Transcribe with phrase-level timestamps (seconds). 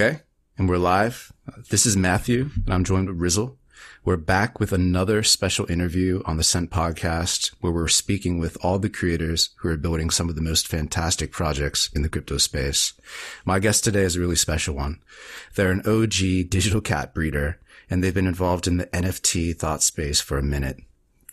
[0.00, 0.20] Okay,
[0.56, 1.32] and we're live.
[1.70, 3.56] This is Matthew, and I'm joined with Rizzle.
[4.04, 8.78] We're back with another special interview on the Scent podcast where we're speaking with all
[8.78, 12.92] the creators who are building some of the most fantastic projects in the crypto space.
[13.44, 15.00] My guest today is a really special one.
[15.56, 17.58] They're an OG digital cat breeder
[17.90, 20.78] and they've been involved in the NFT thought space for a minute.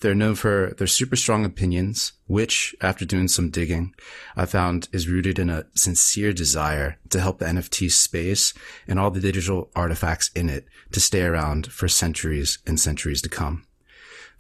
[0.06, 3.96] They're known for their super strong opinions, which, after doing some digging,
[4.36, 8.54] I found is rooted in a sincere desire to help the NFT space
[8.88, 13.30] and all the digital artifacts in it to stay around for centuries and centuries to
[13.30, 13.66] come.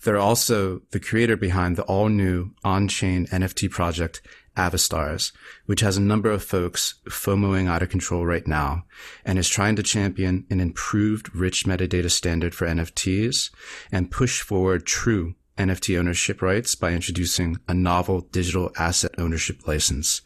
[0.03, 4.21] They're also the creator behind the all new on-chain NFT project
[4.55, 5.31] Avastars,
[5.65, 8.85] which has a number of folks FOMOing out of control right now
[9.25, 13.49] and is trying to champion an improved rich metadata standard for NFTs
[13.91, 20.21] and push forward true NFT ownership rights by introducing a novel digital asset ownership license.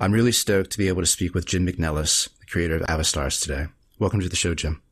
[0.00, 3.40] I'm really stoked to be able to speak with Jim McNelis, the creator of Avastars
[3.40, 3.66] today.
[3.98, 4.82] Welcome to the show, Jim.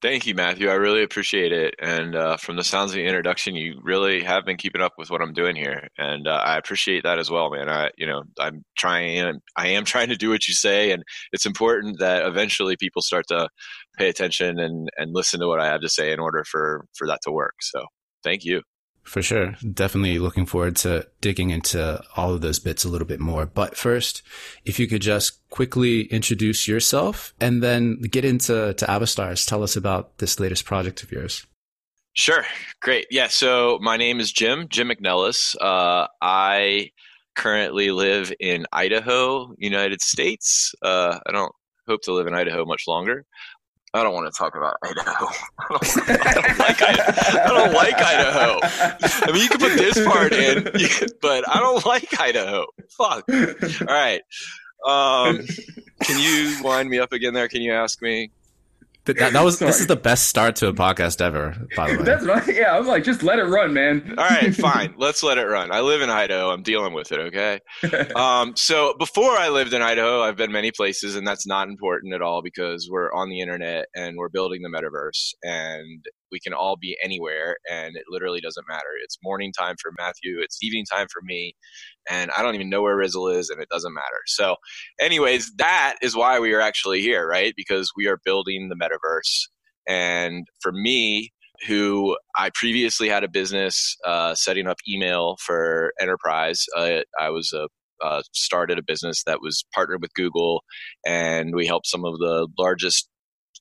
[0.00, 0.68] Thank you, Matthew.
[0.68, 1.74] I really appreciate it.
[1.80, 5.10] And uh, from the sounds of the introduction, you really have been keeping up with
[5.10, 7.68] what I'm doing here, and uh, I appreciate that as well, man.
[7.68, 9.40] I, you know, I'm trying.
[9.56, 11.02] I am trying to do what you say, and
[11.32, 13.48] it's important that eventually people start to
[13.96, 17.08] pay attention and and listen to what I have to say in order for for
[17.08, 17.54] that to work.
[17.60, 17.84] So,
[18.22, 18.62] thank you.
[19.08, 19.56] For sure.
[19.72, 23.46] Definitely looking forward to digging into all of those bits a little bit more.
[23.46, 24.22] But first,
[24.66, 29.48] if you could just quickly introduce yourself and then get into to Avastars.
[29.48, 31.46] Tell us about this latest project of yours.
[32.12, 32.44] Sure.
[32.82, 33.06] Great.
[33.10, 33.28] Yeah.
[33.28, 35.56] So my name is Jim, Jim McNelis.
[35.58, 36.90] Uh, I
[37.34, 40.74] currently live in Idaho, United States.
[40.82, 41.52] Uh, I don't
[41.86, 43.24] hope to live in Idaho much longer.
[43.94, 45.26] I don't want to talk about Idaho.
[45.58, 47.40] I don't, I don't like Idaho.
[47.40, 48.60] I don't like Idaho.
[48.62, 50.64] I mean, you can put this part in,
[51.22, 52.66] but I don't like Idaho.
[52.90, 53.24] Fuck.
[53.30, 54.20] All right.
[54.86, 55.40] Um,
[56.02, 57.48] can you wind me up again there?
[57.48, 58.30] Can you ask me?
[59.14, 59.70] That, that was Sorry.
[59.70, 61.54] this is the best start to a podcast ever.
[61.76, 62.54] By the way, that's right.
[62.54, 64.14] Yeah, I was like, just let it run, man.
[64.18, 64.94] All right, fine.
[64.98, 65.72] Let's let it run.
[65.72, 66.50] I live in Idaho.
[66.50, 67.20] I'm dealing with it.
[67.20, 67.60] Okay.
[68.14, 72.14] um, so before I lived in Idaho, I've been many places, and that's not important
[72.14, 76.52] at all because we're on the internet and we're building the metaverse, and we can
[76.52, 78.90] all be anywhere, and it literally doesn't matter.
[79.02, 80.40] It's morning time for Matthew.
[80.40, 81.54] It's evening time for me,
[82.08, 84.20] and I don't even know where Rizzle is, and it doesn't matter.
[84.26, 84.56] So,
[85.00, 87.54] anyways, that is why we are actually here, right?
[87.56, 89.48] Because we are building the metaverse.
[89.88, 91.32] And for me,
[91.66, 97.52] who I previously had a business uh, setting up email for enterprise, uh, I was
[97.52, 97.68] a
[98.00, 100.62] uh, started a business that was partnered with Google,
[101.06, 103.08] and we helped some of the largest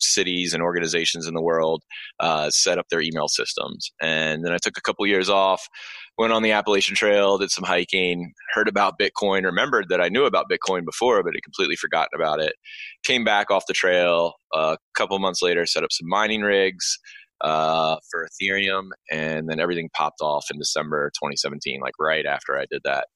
[0.01, 1.83] cities and organizations in the world
[2.19, 3.91] uh, set up their email systems.
[4.01, 5.67] And then I took a couple years off,
[6.17, 10.25] went on the Appalachian Trail, did some hiking, heard about Bitcoin, remembered that I knew
[10.25, 12.53] about Bitcoin before, but had completely forgotten about it.
[13.03, 16.97] Came back off the trail uh, a couple months later, set up some mining rigs
[17.41, 22.65] uh, for Ethereum, and then everything popped off in December 2017, like right after I
[22.69, 23.07] did that.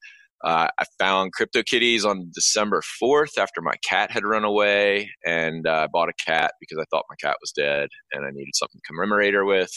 [0.43, 5.83] Uh, I found CryptoKitties on December 4th after my cat had run away, and uh,
[5.83, 8.79] I bought a cat because I thought my cat was dead and I needed something
[8.79, 9.71] to commemorate her with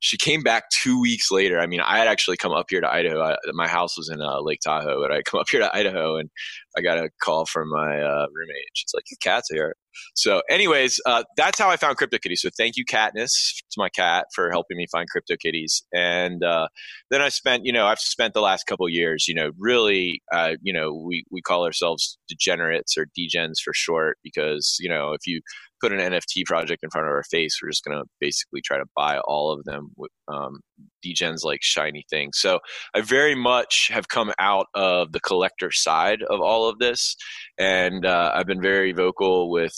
[0.00, 1.58] she came back two weeks later.
[1.58, 3.22] I mean, I had actually come up here to Idaho.
[3.22, 6.16] I, my house was in uh, Lake Tahoe, but I come up here to Idaho
[6.16, 6.30] and
[6.76, 8.68] I got a call from my uh, roommate.
[8.74, 9.74] She's like, "Your cat's here."
[10.14, 12.38] So, anyways, uh, that's how I found CryptoKitties.
[12.38, 13.30] So, thank you, Katniss,
[13.70, 15.82] to my cat for helping me find CryptoKitties.
[15.94, 16.68] And uh,
[17.10, 20.54] then I spent, you know, I've spent the last couple years, you know, really, uh,
[20.62, 25.26] you know, we we call ourselves degenerates or degens for short because you know if
[25.26, 25.40] you
[25.84, 28.78] put an NFT project in front of our face, we're just going to basically try
[28.78, 30.60] to buy all of them with um,
[31.04, 32.38] degens like shiny things.
[32.38, 32.60] So
[32.94, 37.16] I very much have come out of the collector side of all of this,
[37.58, 39.74] and uh, I've been very vocal with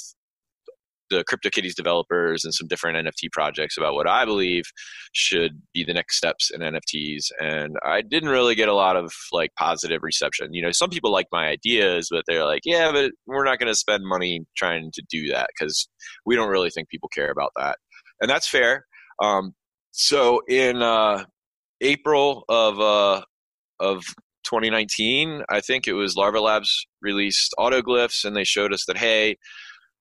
[1.10, 4.64] the CryptoKitties developers and some different NFT projects about what I believe
[5.12, 7.26] should be the next steps in NFTs.
[7.40, 10.52] And I didn't really get a lot of like positive reception.
[10.52, 13.72] You know, some people like my ideas, but they're like, yeah, but we're not going
[13.72, 15.88] to spend money trying to do that because
[16.24, 17.78] we don't really think people care about that.
[18.20, 18.86] And that's fair.
[19.22, 19.54] Um,
[19.92, 21.24] so in uh,
[21.80, 23.22] April of uh,
[23.80, 24.04] of
[24.44, 29.36] 2019, I think it was Larva Labs released Autoglyphs, and they showed us that hey,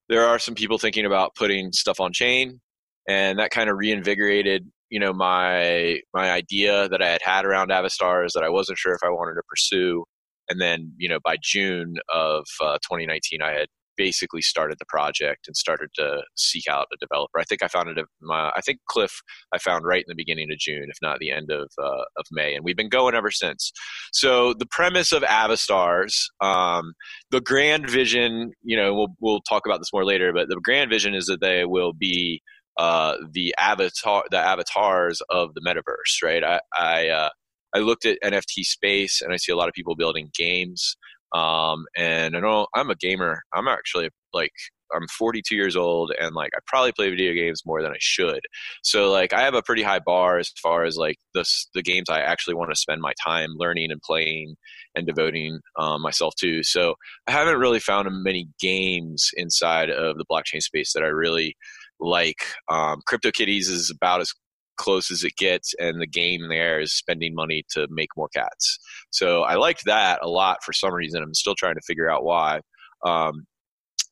[0.09, 2.59] there are some people thinking about putting stuff on chain,
[3.07, 7.69] and that kind of reinvigorated you know my my idea that I had had around
[7.69, 10.03] Avastars that I wasn't sure if I wanted to pursue.
[10.49, 15.47] And then you know by June of uh, 2019, I had basically started the project
[15.47, 17.39] and started to seek out a developer.
[17.39, 18.05] I think I found it.
[18.21, 19.21] My, I think Cliff
[19.53, 22.25] I found right in the beginning of June, if not the end of uh, of
[22.31, 23.71] May, and we've been going ever since.
[24.11, 26.93] So the premise of Avastars, um,
[27.31, 30.89] the grand vision, you know, we'll we'll talk about this more later, but the grand
[30.89, 32.41] vision is that they will be
[32.77, 36.43] uh, the avatar, the avatars of the metaverse, right?
[36.43, 37.29] I I, uh,
[37.73, 40.95] I looked at NFT space and I see a lot of people building games.
[41.33, 43.41] Um, and I know I'm a gamer.
[43.53, 44.51] I'm actually like
[44.93, 48.41] I'm 42 years old and like I probably play video games more than I should.
[48.83, 52.09] So like I have a pretty high bar as far as like the the games
[52.09, 54.55] I actually want to spend my time learning and playing
[54.95, 56.63] and devoting um, myself to.
[56.63, 56.95] So
[57.27, 61.55] I haven't really found many games inside of the blockchain space that I really
[61.99, 62.43] like.
[62.69, 64.33] Um, CryptoKitties is about as
[64.77, 68.79] close as it gets, and the game there is spending money to make more cats.
[69.09, 71.21] So I liked that a lot for some reason.
[71.23, 72.61] I'm still trying to figure out why.
[73.05, 73.45] Um,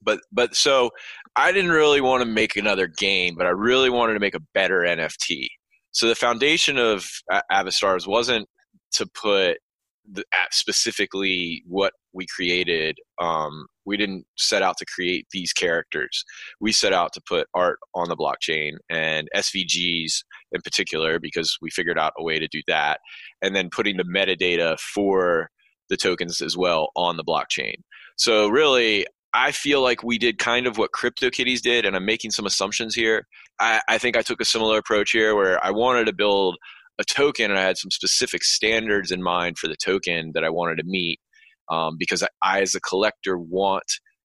[0.02, 0.92] but but so
[1.36, 4.42] I didn't really want to make another game, but I really wanted to make a
[4.54, 5.48] better NFT.
[5.92, 7.08] So the foundation of
[7.52, 8.48] Avastars wasn't
[8.94, 9.58] to put
[10.12, 12.98] the, specifically what we created.
[13.22, 16.24] Um, we didn't set out to create these characters.
[16.62, 21.70] We set out to put art on the blockchain and SVGs in particular because we
[21.70, 23.00] figured out a way to do that,
[23.42, 25.50] and then putting the metadata for
[25.90, 27.76] the tokens as well on the blockchain.
[28.18, 32.32] So really, I feel like we did kind of what CryptoKitties did, and I'm making
[32.32, 33.28] some assumptions here.
[33.60, 36.58] I, I think I took a similar approach here where I wanted to build
[37.00, 40.50] a token and I had some specific standards in mind for the token that I
[40.50, 41.20] wanted to meet
[41.70, 43.84] um, because I, I, as a collector, want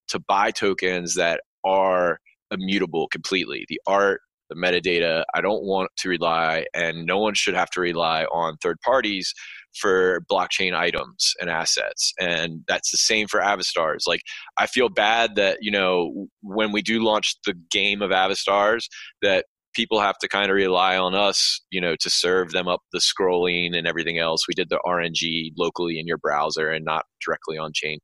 [0.09, 2.19] to buy tokens that are
[2.51, 3.65] immutable completely.
[3.69, 7.81] The art, the metadata, I don't want to rely, and no one should have to
[7.81, 9.33] rely on third parties
[9.79, 12.11] for blockchain items and assets.
[12.19, 14.07] And that's the same for Avastars.
[14.07, 14.21] Like,
[14.57, 18.85] I feel bad that, you know, when we do launch the game of Avastars,
[19.21, 22.81] that people have to kind of rely on us, you know, to serve them up
[22.91, 24.47] the scrolling and everything else.
[24.47, 27.99] We did the RNG locally in your browser and not directly on chain.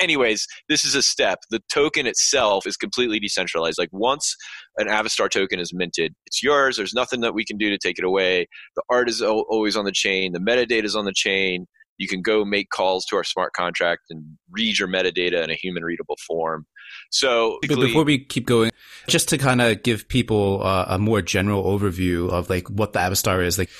[0.00, 1.38] Anyways, this is a step.
[1.50, 3.78] The token itself is completely decentralized.
[3.78, 4.36] Like once
[4.78, 6.76] an Avastar token is minted, it's yours.
[6.76, 8.46] There's nothing that we can do to take it away.
[8.76, 10.32] The art is always on the chain.
[10.32, 11.66] The metadata is on the chain.
[11.98, 15.54] You can go make calls to our smart contract and read your metadata in a
[15.54, 16.66] human readable form.
[17.10, 18.70] So but before we keep going,
[19.06, 22.98] just to kind of give people uh, a more general overview of like what the
[22.98, 23.70] Avastar is, like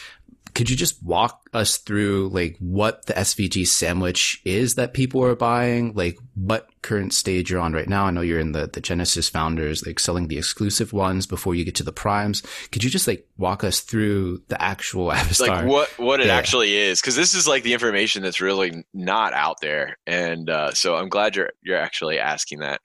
[0.57, 5.37] could you just walk us through like what the SVG sandwich is that people are
[5.37, 5.93] buying?
[5.93, 8.07] Like what current stage you're on right now?
[8.07, 11.63] I know you're in the, the Genesis founders, like selling the exclusive ones before you
[11.63, 12.43] get to the primes.
[12.73, 15.49] Could you just like walk us through the actual Avastar?
[15.49, 16.37] Like what, what it yeah.
[16.37, 17.03] actually is?
[17.03, 19.99] Cause this is like the information that's really not out there.
[20.07, 22.81] And, uh, so I'm glad you're, you're actually asking that.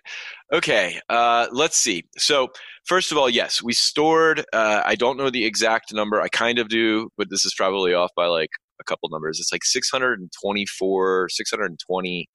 [0.51, 0.99] Okay.
[1.07, 2.03] Uh, let's see.
[2.17, 2.49] So
[2.91, 4.43] First of all, yes, we stored.
[4.51, 6.19] Uh, I don't know the exact number.
[6.19, 8.49] I kind of do, but this is probably off by like
[8.81, 9.39] a couple numbers.
[9.39, 12.29] It's like 624, 620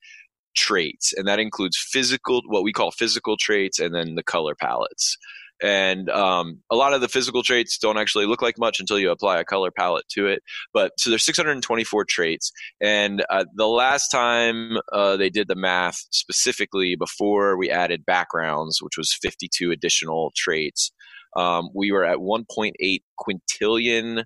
[0.56, 5.18] traits, and that includes physical, what we call physical traits, and then the color palettes
[5.62, 9.10] and um, a lot of the physical traits don't actually look like much until you
[9.10, 14.08] apply a color palette to it but so there's 624 traits and uh, the last
[14.08, 20.32] time uh, they did the math specifically before we added backgrounds which was 52 additional
[20.36, 20.92] traits
[21.36, 22.72] um, we were at 1.8
[23.20, 24.25] quintillion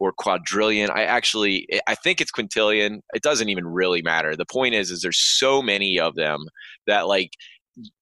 [0.00, 0.90] or quadrillion.
[0.90, 3.00] I actually I think it's quintillion.
[3.14, 4.36] It doesn't even really matter.
[4.36, 6.46] The point is is there's so many of them
[6.86, 7.32] that like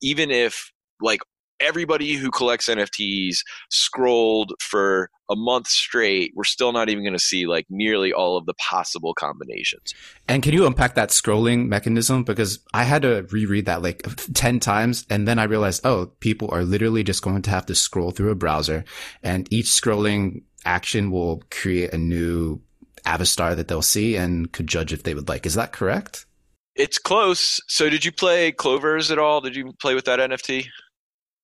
[0.03, 1.21] even if like
[1.61, 3.39] everybody who collects NFTs
[3.71, 8.37] scrolled for a month straight, we're still not even going to see like nearly all
[8.37, 9.95] of the possible combinations.
[10.29, 12.25] And can you unpack that scrolling mechanism?
[12.25, 14.03] Because I had to reread that like
[14.35, 15.05] 10 times.
[15.11, 18.31] And then I realized, oh, people are literally just going to have to scroll through
[18.31, 18.85] a browser
[19.23, 22.61] and each scrolling action will create a new
[23.05, 25.47] avatar that they'll see and could judge if they would like.
[25.47, 26.27] Is that correct?
[26.75, 27.61] It's close.
[27.69, 29.41] So did you play Clovers at all?
[29.41, 30.67] Did you play with that NFT?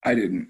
[0.05, 0.49] I didn't.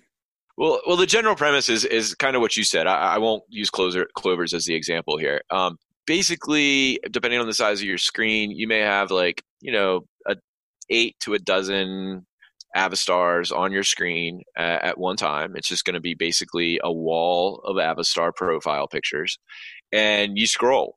[0.56, 2.86] Well, well, the general premise is is kind of what you said.
[2.86, 5.42] I, I won't use closer, clovers as the example here.
[5.50, 10.06] Um, basically, depending on the size of your screen, you may have like you know
[10.26, 10.36] a
[10.90, 12.26] eight to a dozen
[12.76, 15.56] avastars on your screen uh, at one time.
[15.56, 19.38] It's just going to be basically a wall of avastar profile pictures,
[19.90, 20.96] and you scroll.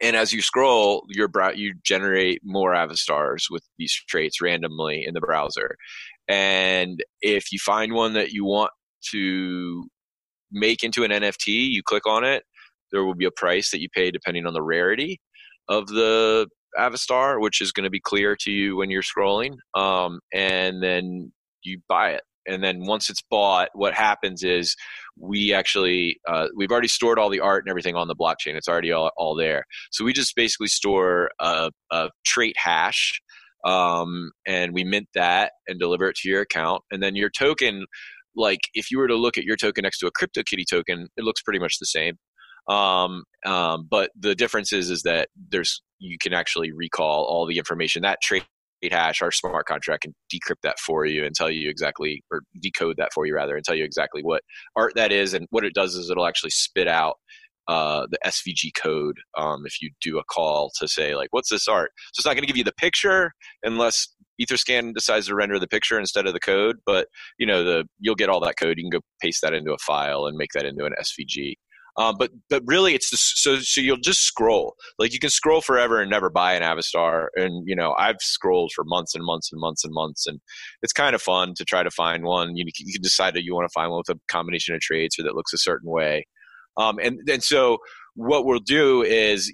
[0.00, 5.14] And as you scroll, your brow you generate more avastars with these traits randomly in
[5.14, 5.76] the browser.
[6.30, 8.70] And if you find one that you want
[9.10, 9.84] to
[10.52, 12.44] make into an NFT, you click on it.
[12.92, 15.20] There will be a price that you pay depending on the rarity
[15.68, 19.56] of the Avastar, which is going to be clear to you when you're scrolling.
[19.74, 21.32] Um, and then
[21.62, 24.74] you buy it and then once it's bought what happens is
[25.18, 28.68] we actually uh, we've already stored all the art and everything on the blockchain it's
[28.68, 33.20] already all, all there so we just basically store a, a trait hash
[33.64, 37.86] um, and we mint that and deliver it to your account and then your token
[38.36, 41.24] like if you were to look at your token next to a CryptoKitty token it
[41.24, 42.16] looks pretty much the same
[42.68, 47.58] um, um, but the difference is is that there's you can actually recall all the
[47.58, 48.44] information that trait
[48.88, 52.96] hash, our smart contract can decrypt that for you and tell you exactly, or decode
[52.96, 54.42] that for you rather, and tell you exactly what
[54.76, 55.34] art that is.
[55.34, 57.16] And what it does is it'll actually spit out
[57.70, 61.68] uh, the SVG code um, if you do a call to say like, "What's this
[61.68, 64.08] art?" So it's not going to give you the picture unless
[64.42, 66.78] Etherscan decides to render the picture instead of the code.
[66.84, 67.06] But
[67.38, 68.76] you know, the you'll get all that code.
[68.76, 71.54] You can go paste that into a file and make that into an SVG.
[71.96, 74.74] Um, but but really, it's the, so so you'll just scroll.
[74.98, 77.26] Like you can scroll forever and never buy an Avastar.
[77.36, 80.40] And you know, I've scrolled for months and months and months and months, and
[80.82, 82.56] it's kind of fun to try to find one.
[82.56, 85.20] You, you can decide that you want to find one with a combination of traits
[85.20, 86.26] or that looks a certain way.
[86.76, 87.78] Um, and and so
[88.14, 89.52] what we'll do is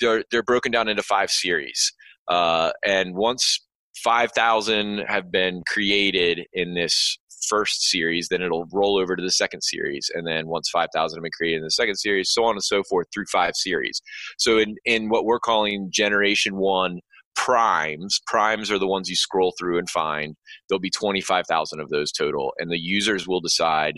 [0.00, 1.92] they're they're broken down into five series.
[2.28, 3.66] Uh, and once
[4.04, 9.62] 5,000 have been created in this first series, then it'll roll over to the second
[9.62, 12.62] series, and then once 5,000 have been created in the second series, so on and
[12.62, 14.00] so forth through five series.
[14.38, 17.00] So in in what we're calling Generation One
[17.34, 20.34] primes, primes are the ones you scroll through and find.
[20.68, 23.94] There'll be 25,000 of those total, and the users will decide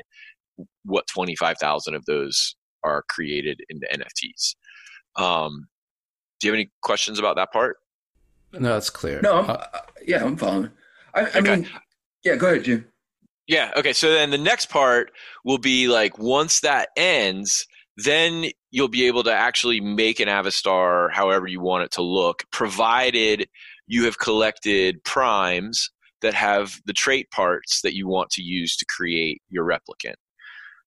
[0.85, 4.55] what 25,000 of those are created into NFTs.
[5.23, 5.69] Um,
[6.39, 7.77] do you have any questions about that part?
[8.53, 9.21] No, that's clear.
[9.23, 9.65] No, I'm, uh,
[10.07, 10.71] yeah, I'm following.
[11.15, 11.41] I, I okay.
[11.41, 11.69] mean,
[12.25, 12.87] yeah, go ahead, Jim.
[13.47, 13.73] Yeah.
[13.77, 13.93] Okay.
[13.93, 15.11] So then the next part
[15.45, 21.13] will be like once that ends, then you'll be able to actually make an Avastar
[21.13, 23.49] however you want it to look, provided
[23.87, 25.91] you have collected primes
[26.23, 30.15] that have the trait parts that you want to use to create your replicant.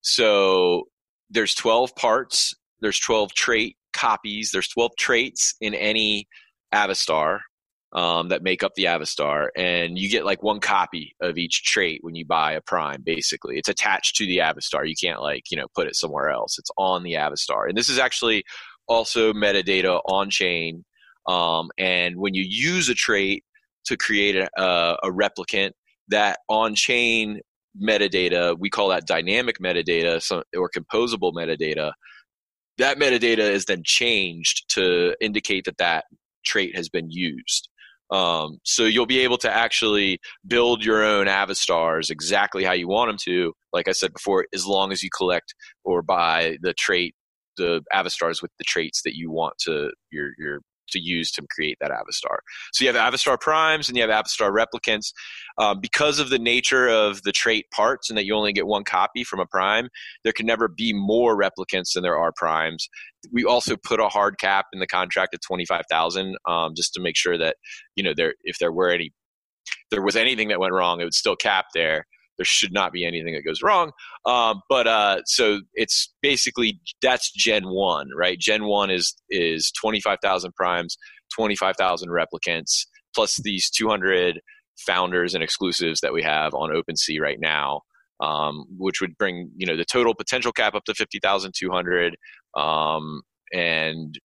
[0.02, 0.88] So
[1.34, 6.28] there's 12 parts, there's 12 trait copies, there's 12 traits in any
[6.74, 7.40] Avastar
[7.94, 12.00] um, that make up the Avastar, and you get like one copy of each trait
[12.02, 13.02] when you buy a Prime.
[13.04, 14.88] Basically, it's attached to the Avastar.
[14.88, 16.58] You can't like you know put it somewhere else.
[16.58, 18.44] It's on the Avastar, and this is actually
[18.88, 20.84] also metadata on chain.
[21.28, 23.44] Um, and when you use a trait
[23.86, 24.50] to create a,
[25.04, 25.72] a replicant,
[26.10, 27.42] that on chain
[27.82, 31.94] metadata, we call that dynamic metadata or composable metadata.
[32.78, 36.06] That metadata is then changed to indicate that that
[36.46, 37.70] trait has been used.
[38.12, 43.10] Um, so you'll be able to actually build your own avastars exactly how you want
[43.10, 43.54] them to.
[43.72, 47.16] Like I said before, as long as you collect or buy the trait,
[47.58, 50.60] the avastars with the traits that you want to your your
[50.90, 52.38] to use to create that Avastar.
[52.72, 55.14] So you have Avastar primes and you have Avastar replicants.
[55.58, 58.84] Um, because of the nature of the trait parts and that you only get one
[58.84, 59.90] copy from a prime,
[60.24, 62.88] there can never be more replicants than there are primes.
[63.32, 67.16] We also put a hard cap in the contract at 25,000 um, just to make
[67.16, 67.58] sure that,
[67.96, 69.12] you know, there if there were any,
[69.92, 72.06] there was anything that went wrong, it would still cap there
[72.38, 73.92] there should not be anything that goes wrong.
[74.26, 78.40] Um, but uh, so it's basically that's Gen one, right?
[78.40, 80.98] Gen one is is twenty five thousand primes,
[81.34, 82.86] twenty five thousand replicants,
[83.16, 84.42] plus these two hundred
[84.78, 87.82] founders and exclusives that we have on OpenSea right now.
[88.20, 91.72] Um, which would bring you know the total potential cap up to fifty thousand two
[91.72, 92.16] hundred,
[92.56, 93.22] um,
[93.52, 94.18] and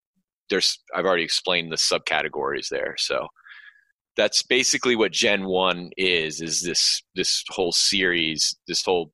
[0.50, 2.96] there's I've already explained the subcategories there.
[2.98, 3.28] So
[4.18, 6.42] that's basically what Gen One is.
[6.42, 9.12] Is this this whole series, this whole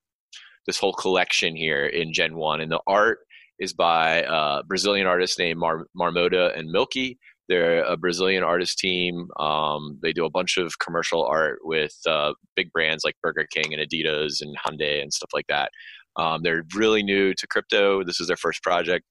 [0.65, 3.19] this whole collection here in Gen One, and the art
[3.59, 7.19] is by a Brazilian artist named Mar- Marmota and Milky.
[7.49, 9.27] They're a Brazilian artist team.
[9.37, 13.73] Um, they do a bunch of commercial art with uh, big brands like Burger King
[13.73, 15.69] and Adidas and Hyundai and stuff like that.
[16.15, 18.03] Um, they're really new to crypto.
[18.03, 19.05] This is their first project,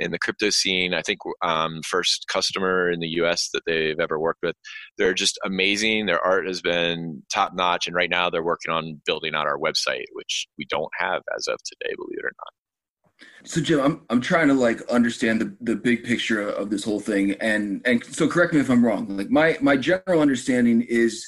[0.00, 0.94] in the crypto scene.
[0.94, 3.50] I think um, first customer in the U.S.
[3.52, 4.56] that they've ever worked with.
[4.98, 6.06] They're just amazing.
[6.06, 9.58] Their art has been top notch, and right now they're working on building out our
[9.58, 12.52] website, which we don't have as of today, believe it or not.
[13.44, 17.00] So Jim, I'm I'm trying to like understand the, the big picture of this whole
[17.00, 19.16] thing, and and so correct me if I'm wrong.
[19.16, 21.26] Like my my general understanding is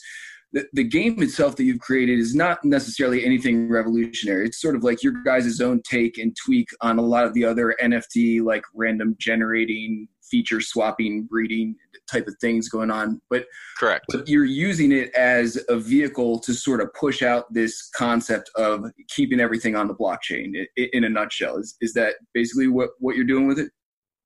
[0.52, 4.47] the, the game itself that you've created is not necessarily anything revolutionary.
[4.47, 7.44] It's sort of like your guys' own take and tweak on a lot of the
[7.44, 11.76] other NFT, like random generating, feature swapping, breeding
[12.11, 13.21] type of things going on.
[13.30, 13.47] But
[13.78, 18.50] correct, but you're using it as a vehicle to sort of push out this concept
[18.56, 20.66] of keeping everything on the blockchain.
[20.76, 23.71] In, in a nutshell, is is that basically what what you're doing with it?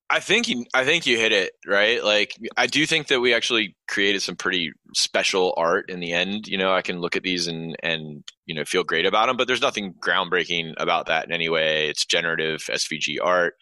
[0.09, 2.03] I think you, I think you hit it right.
[2.03, 6.47] Like I do think that we actually created some pretty special art in the end.
[6.47, 9.37] You know, I can look at these and and you know feel great about them,
[9.37, 11.89] but there's nothing groundbreaking about that in any way.
[11.89, 13.55] It's generative SVG art.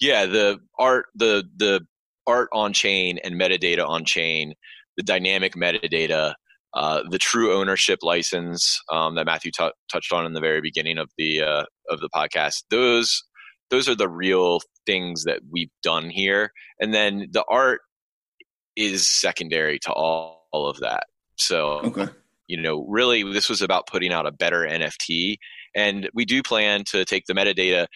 [0.00, 1.82] Yeah, the art, the the
[2.26, 4.54] art on chain and metadata on chain,
[4.96, 6.34] the dynamic metadata,
[6.74, 10.98] uh, the true ownership license um, that Matthew t- touched on in the very beginning
[10.98, 12.64] of the uh, of the podcast.
[12.70, 13.22] Those
[13.70, 16.52] those are the real things that we've done here.
[16.80, 17.80] And then the art
[18.76, 21.04] is secondary to all, all of that.
[21.36, 22.08] So okay.
[22.46, 25.36] you know really this was about putting out a better nft
[25.74, 27.86] and we do plan to take the metadata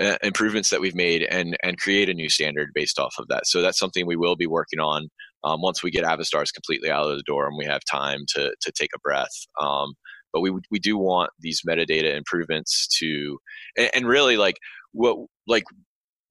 [0.00, 3.46] uh, improvements that we've made and and create a new standard based off of that.
[3.46, 5.08] So that's something we will be working on
[5.44, 8.52] um, once we get avastars completely out of the door and we have time to
[8.60, 9.34] to take a breath.
[9.60, 9.94] Um,
[10.32, 13.38] but we we do want these metadata improvements to
[13.76, 14.56] and, and really like
[14.92, 15.16] what
[15.46, 15.64] like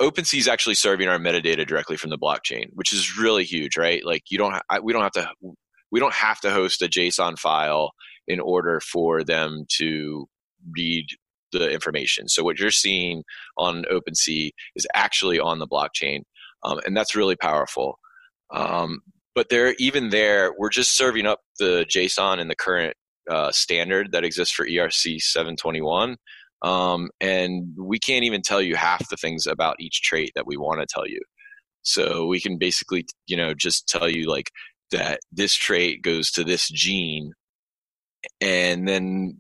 [0.02, 4.06] OpenSea is actually serving our metadata directly from the blockchain, which is really huge, right?
[4.06, 5.30] Like you don't, ha- we don't have to,
[5.92, 7.92] we don't have to host a JSON file
[8.28, 10.28] in order for them to
[10.76, 11.08] read
[11.52, 12.28] the information.
[12.28, 13.24] So what you're seeing
[13.58, 16.22] on OpenSea is actually on the blockchain,
[16.64, 17.98] um, and that's really powerful.
[18.54, 19.00] Um,
[19.34, 22.96] but there, even there, we're just serving up the JSON and the current
[23.30, 26.18] uh, standard that exists for ERC 721
[26.64, 30.58] um, and we can't even tell you half the things about each trait that we
[30.58, 31.22] want to tell you
[31.82, 34.52] so we can basically you know just tell you like
[34.92, 37.32] that this trait goes to this gene
[38.42, 39.36] and then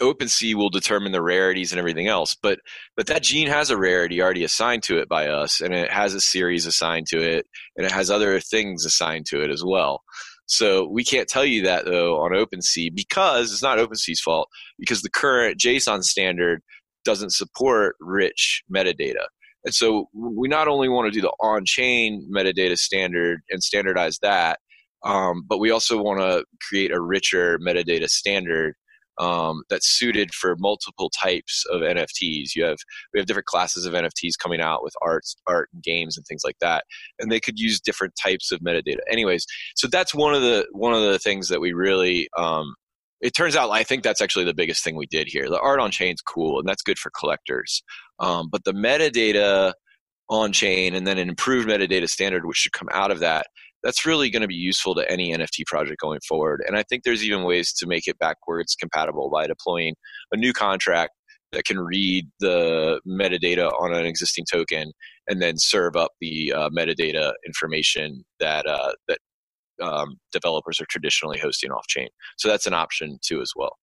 [0.00, 2.36] OpenSea will determine the rarities and everything else.
[2.40, 2.60] But
[2.96, 6.14] but that gene has a rarity already assigned to it by us, and it has
[6.14, 10.02] a series assigned to it, and it has other things assigned to it as well.
[10.46, 14.48] So we can't tell you that though on OpenSea because it's not OpenSea's fault
[14.78, 16.62] because the current JSON standard
[17.04, 19.26] doesn't support rich metadata.
[19.64, 24.60] And so we not only want to do the on-chain metadata standard and standardize that,
[25.04, 28.74] um, but we also want to create a richer metadata standard
[29.18, 32.54] um, that's suited for multiple types of NFTs.
[32.54, 32.78] You have
[33.12, 36.42] we have different classes of NFTs coming out with arts, art, and games and things
[36.44, 36.84] like that,
[37.18, 38.98] and they could use different types of metadata.
[39.10, 42.28] Anyways, so that's one of the one of the things that we really.
[42.36, 42.74] Um,
[43.22, 45.48] it turns out I think that's actually the biggest thing we did here.
[45.48, 47.82] The art on chain's cool, and that's good for collectors.
[48.18, 49.72] Um, but the metadata
[50.28, 53.46] on chain and then an improved metadata standard, which should come out of that,
[53.86, 56.60] that's really going to be useful to any NFT project going forward.
[56.66, 59.94] And I think there's even ways to make it backwards compatible by deploying
[60.32, 61.12] a new contract
[61.52, 64.90] that can read the metadata on an existing token
[65.28, 69.18] and then serve up the uh, metadata information that uh, that
[69.80, 72.08] um, developers are traditionally hosting off chain.
[72.38, 73.76] So that's an option too as well.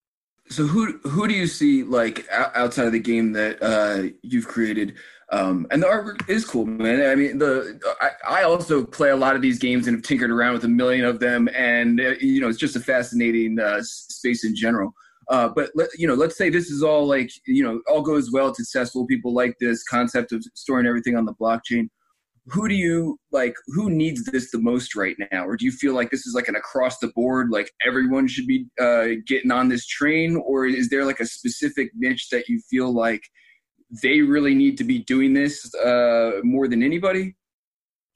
[0.49, 4.95] So who who do you see like outside of the game that uh, you've created
[5.31, 7.09] um, and the artwork is cool, man.
[7.09, 10.29] I mean, the I, I, also play a lot of these games and have tinkered
[10.29, 13.79] around with a million of them, and uh, you know, it's just a fascinating uh,
[13.83, 14.93] space in general.
[15.29, 18.31] Uh, but let, you know, let's say this is all like you know, all goes
[18.31, 19.07] well, successful.
[19.07, 21.88] People like this concept of storing everything on the blockchain.
[22.47, 23.55] Who do you like?
[23.67, 26.49] Who needs this the most right now, or do you feel like this is like
[26.49, 30.89] an across the board, like everyone should be uh, getting on this train, or is
[30.89, 33.23] there like a specific niche that you feel like?
[34.01, 37.36] They really need to be doing this uh, more than anybody?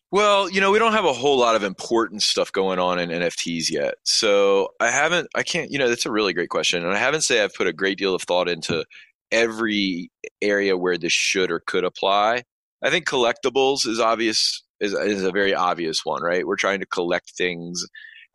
[0.10, 3.10] Well, you know, we don't have a whole lot of important stuff going on in
[3.10, 3.96] NFTs yet.
[4.04, 6.84] So I haven't, I can't, you know, that's a really great question.
[6.84, 8.86] And I haven't say I've put a great deal of thought into
[9.32, 10.10] every
[10.42, 12.44] area where this should or could apply.
[12.82, 16.48] I think collectibles is obvious, is, is a very obvious one, right?
[16.48, 17.86] We're trying to collect things.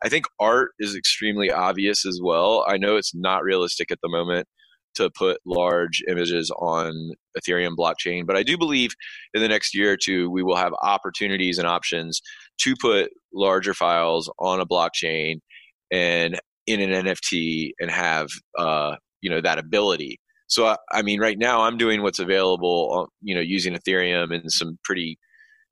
[0.03, 2.65] I think art is extremely obvious as well.
[2.67, 4.47] I know it's not realistic at the moment
[4.95, 8.25] to put large images on Ethereum blockchain.
[8.25, 8.91] But I do believe
[9.33, 12.21] in the next year or two, we will have opportunities and options
[12.61, 15.37] to put larger files on a blockchain
[15.91, 18.27] and in an NFT and have
[18.57, 20.19] uh, you know that ability.
[20.47, 24.51] So I, I mean, right now I'm doing what's available, you know, using Ethereum and
[24.51, 25.17] some pretty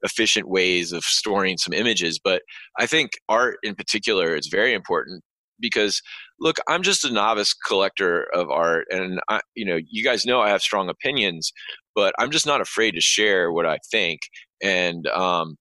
[0.03, 2.19] efficient ways of storing some images.
[2.23, 2.41] But
[2.79, 5.23] I think art in particular is very important
[5.59, 6.01] because
[6.41, 10.41] look i'm just a novice collector of art and i you know you guys know
[10.41, 11.51] i have strong opinions
[11.95, 14.19] but i'm just not afraid to share what i think
[14.61, 15.55] and um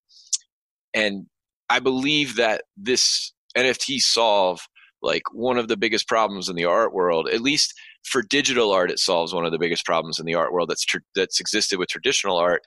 [0.95, 1.27] and
[1.69, 4.61] i believe that this nft solve
[5.03, 7.73] like one of the biggest problems in the art world at least
[8.05, 10.85] for digital art it solves one of the biggest problems in the art world that's
[10.85, 12.63] tr- that's existed with traditional art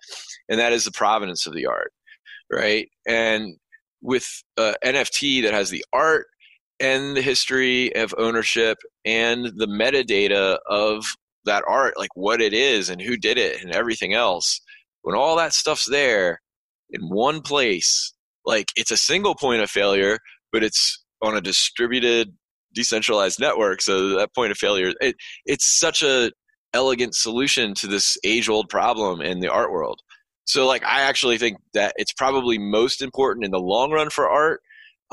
[0.49, 1.91] and that is the provenance of the art
[2.53, 2.89] right?
[3.07, 3.55] And
[4.01, 6.27] with uh, nft that has the art
[6.79, 11.05] and the history of ownership and the metadata of
[11.45, 14.61] that art, like what it is and who did it and everything else,
[15.01, 16.41] when all that stuff's there
[16.89, 18.13] in one place,
[18.45, 20.17] like it's a single point of failure,
[20.51, 22.33] but it's on a distributed,
[22.73, 23.81] decentralized network.
[23.81, 26.31] So that point of failure, it, it's such a
[26.73, 29.99] elegant solution to this age old problem in the art world.
[30.45, 34.29] So like I actually think that it's probably most important in the long run for
[34.29, 34.61] art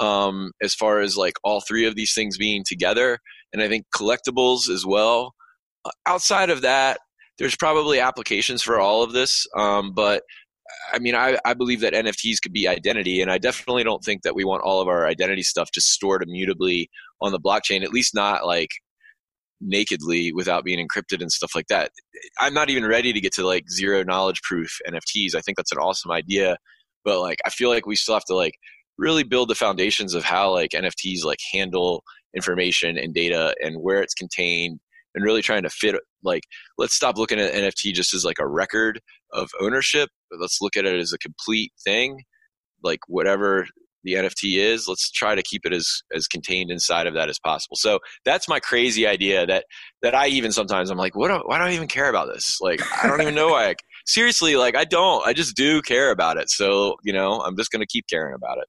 [0.00, 3.18] um, as far as like all three of these things being together.
[3.52, 5.34] And I think collectibles as well.
[5.84, 6.98] Uh, outside of that,
[7.38, 9.46] there's probably applications for all of this.
[9.56, 10.22] Um, but
[10.92, 14.22] I mean, I, I believe that NFTs could be identity, and I definitely don't think
[14.22, 17.92] that we want all of our identity stuff just stored immutably on the blockchain, at
[17.92, 18.70] least not like
[19.60, 21.90] nakedly without being encrypted and stuff like that.
[22.38, 25.34] I'm not even ready to get to like zero knowledge proof NFTs.
[25.34, 26.56] I think that's an awesome idea,
[27.04, 28.54] but like I feel like we still have to like
[29.00, 32.04] really build the foundations of how like NFTs like handle
[32.36, 34.78] information and data and where it's contained
[35.14, 36.44] and really trying to fit like
[36.78, 39.00] let's stop looking at NFT just as like a record
[39.32, 40.10] of ownership.
[40.38, 42.22] Let's look at it as a complete thing.
[42.82, 43.66] Like whatever
[44.04, 47.38] the NFT is, let's try to keep it as as contained inside of that as
[47.38, 47.76] possible.
[47.76, 49.64] So that's my crazy idea that
[50.02, 51.28] that I even sometimes I'm like, what?
[51.28, 52.58] Do, why do I even care about this?
[52.60, 53.70] Like I don't even know why.
[53.70, 53.74] I,
[54.06, 55.26] seriously, like I don't.
[55.26, 56.50] I just do care about it.
[56.50, 58.68] So you know, I'm just gonna keep caring about it.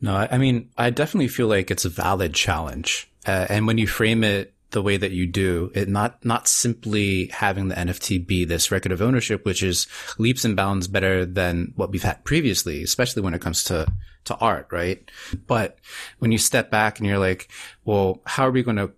[0.00, 3.86] No, I mean, I definitely feel like it's a valid challenge, uh, and when you
[3.86, 8.44] frame it the way that you do it not not simply having the nft be
[8.44, 9.86] this record of ownership which is
[10.18, 13.86] leaps and bounds better than what we've had previously especially when it comes to
[14.24, 15.10] to art right?
[15.46, 15.78] But
[16.18, 17.48] when you step back and you're like
[17.84, 18.92] well how are we going to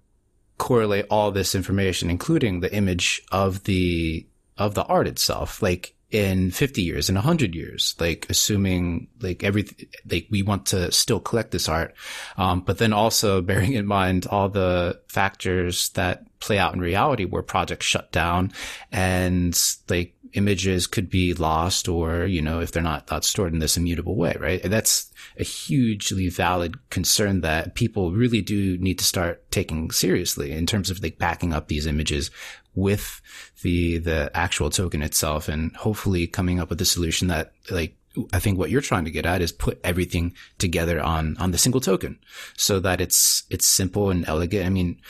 [0.57, 5.61] correlate all this information including the image of the of the art itself?
[5.61, 10.93] Like in 50 years, in 100 years, like assuming like everything, like we want to
[10.93, 11.95] still collect this art.
[12.37, 17.25] Um, but then also bearing in mind all the factors that play out in reality
[17.25, 18.53] where projects shut down
[18.93, 23.59] and like images could be lost or, you know, if they're not, not stored in
[23.59, 24.63] this immutable way, right?
[24.63, 30.53] And that's a hugely valid concern that people really do need to start taking seriously
[30.53, 32.31] in terms of like backing up these images
[32.75, 33.21] with
[33.63, 37.97] the the actual token itself and hopefully coming up with a solution that like
[38.33, 41.59] I think what you're trying to get at is put everything together on on the
[41.59, 42.19] single token
[42.57, 44.67] so that it's it's simple and elegant.
[44.67, 45.01] I mean,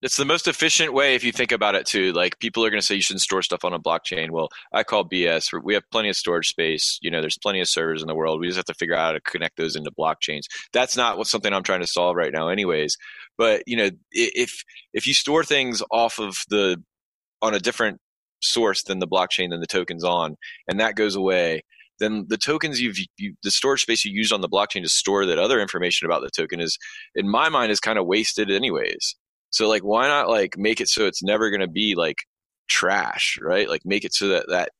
[0.00, 2.12] it's the most efficient way if you think about it too.
[2.12, 4.30] Like people are going to say you shouldn't store stuff on a blockchain.
[4.30, 5.48] Well, I call BS.
[5.62, 6.98] We have plenty of storage space.
[7.02, 8.40] You know, there's plenty of servers in the world.
[8.40, 10.42] We just have to figure out how to connect those into blockchains.
[10.72, 12.96] That's not what something I'm trying to solve right now, anyways.
[13.36, 16.82] But you know, if if you store things off of the
[17.42, 17.98] on a different
[18.40, 20.36] source than the blockchain than the tokens on,
[20.68, 21.62] and that goes away,
[21.98, 25.26] then the tokens you've you, the storage space you use on the blockchain to store
[25.26, 26.78] that other information about the token is,
[27.16, 29.16] in my mind, is kind of wasted anyways.
[29.50, 32.18] So like, why not like make it so it's never going to be like
[32.68, 33.68] trash, right?
[33.68, 34.70] Like make it so that that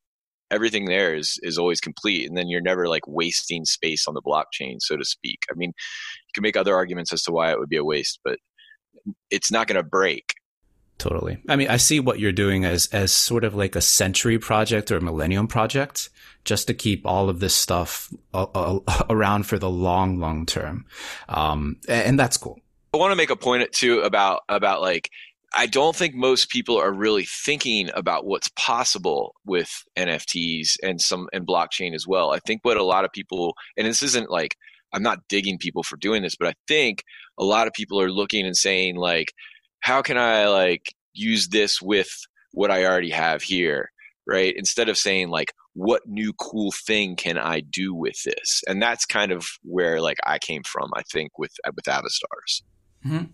[0.50, 4.22] everything there is is always complete and then you're never like wasting space on the
[4.22, 7.58] blockchain so to speak i mean you can make other arguments as to why it
[7.58, 8.38] would be a waste but
[9.30, 10.32] it's not going to break
[10.98, 11.38] Totally.
[11.48, 14.90] I mean, I see what you're doing as, as sort of like a century project
[14.90, 16.10] or a millennium project
[16.44, 18.12] just to keep all of this stuff
[19.08, 20.86] around for the long, long term.
[21.28, 22.60] Um, and that's cool.
[22.94, 25.10] I want to make a point too about, about like,
[25.54, 31.28] I don't think most people are really thinking about what's possible with NFTs and some
[31.32, 32.32] and blockchain as well.
[32.32, 34.56] I think what a lot of people and this isn't like
[34.92, 37.02] I'm not digging people for doing this, but I think
[37.38, 39.32] a lot of people are looking and saying like
[39.80, 42.10] how can I like use this with
[42.52, 43.90] what I already have here?
[44.26, 44.54] Right.
[44.54, 48.62] Instead of saying like, what new cool thing can I do with this?
[48.66, 52.62] And that's kind of where like I came from, I think, with with Avastars.
[53.06, 53.24] Mm-hmm.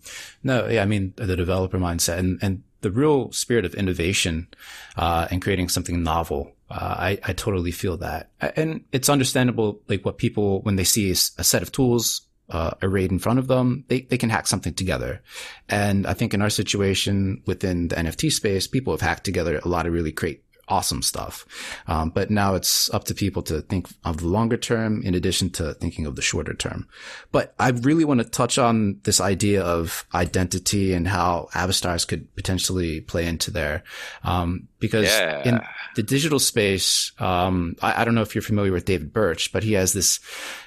[0.43, 4.49] No, yeah, I mean the developer mindset and and the real spirit of innovation
[4.97, 6.53] uh, and creating something novel.
[6.71, 11.11] Uh, I I totally feel that, and it's understandable like what people when they see
[11.11, 14.75] a set of tools uh, arrayed in front of them, they, they can hack something
[14.75, 15.23] together.
[15.69, 19.69] And I think in our situation within the NFT space, people have hacked together a
[19.69, 21.47] lot of really great awesome stuff.
[21.87, 25.51] Um, but now it's up to people to think of the longer term in addition
[25.51, 26.89] to thinking of the shorter term.
[27.33, 32.35] But I really want to touch on this idea of identity and how Avastars could
[32.35, 33.83] potentially play into there.
[34.23, 35.43] Um, because yeah.
[35.49, 35.61] in
[35.97, 39.63] the digital space, um, I, I, don't know if you're familiar with David Birch, but
[39.63, 40.21] he has this,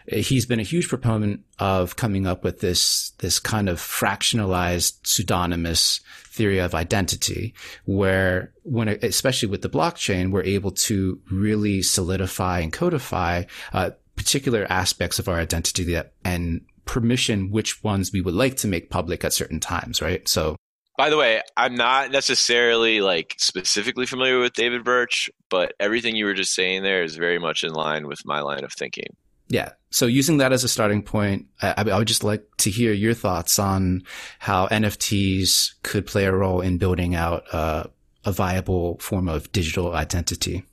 [0.08, 6.00] he's been a huge proponent of coming up with this, this kind of fractionalized pseudonymous
[6.26, 7.54] theory of identity
[7.86, 14.66] where when, especially with the blockchain, we're able to really solidify and codify, uh, particular
[14.68, 19.24] aspects of our identity that, and permission which ones we would like to make public
[19.24, 20.28] at certain times, right?
[20.28, 20.56] So
[20.98, 26.26] By the way, I'm not necessarily like specifically familiar with David Birch, but everything you
[26.26, 29.16] were just saying there is very much in line with my line of thinking.
[29.48, 29.74] Yeah.
[29.92, 33.14] So using that as a starting point, I, I, would just like to hear your
[33.14, 34.04] thoughts on
[34.40, 37.86] how NFTs could play a role in building out uh,
[38.26, 40.66] a viable form of digital identity.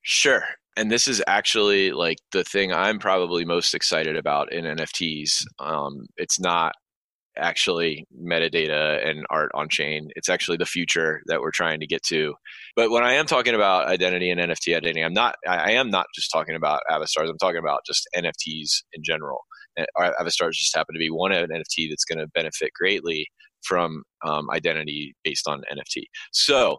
[0.00, 0.44] Sure.
[0.76, 5.44] And this is actually like the thing I'm probably most excited about in NFTs.
[5.58, 6.74] Um, it's not
[7.36, 10.08] actually metadata and art on chain.
[10.16, 12.34] It's actually the future that we're trying to get to.
[12.76, 15.36] But when I am talking about identity and NFT identity, I'm not.
[15.46, 17.30] I am not just talking about avatars.
[17.30, 19.40] I'm talking about just NFTs in general.
[19.98, 23.26] Avatars just happen to be one of an NFT that's going to benefit greatly
[23.62, 26.04] from um, identity based on NFT.
[26.32, 26.78] So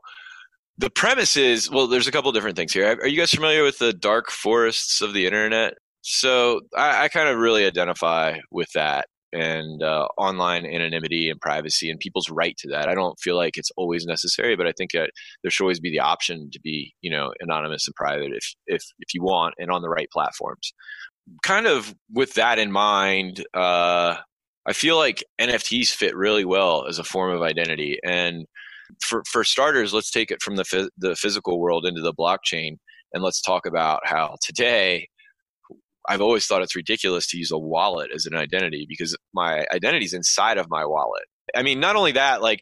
[0.77, 2.97] the premise is well, there's a couple different things here.
[3.01, 5.73] Are you guys familiar with the dark forests of the internet?
[6.01, 11.89] So I, I kind of really identify with that and uh, online anonymity and privacy
[11.89, 12.87] and people's right to that.
[12.87, 15.91] I don't feel like it's always necessary, but I think that there should always be
[15.91, 19.71] the option to be, you know, anonymous and private if if if you want and
[19.71, 20.71] on the right platforms.
[21.43, 24.17] Kind of with that in mind, uh,
[24.65, 27.97] I feel like NFTs fit really well as a form of identity.
[28.03, 28.45] And
[29.01, 32.77] for for starters, let's take it from the the physical world into the blockchain,
[33.13, 35.07] and let's talk about how today
[36.09, 40.05] I've always thought it's ridiculous to use a wallet as an identity because my identity
[40.05, 41.23] is inside of my wallet.
[41.55, 42.61] I mean, not only that, like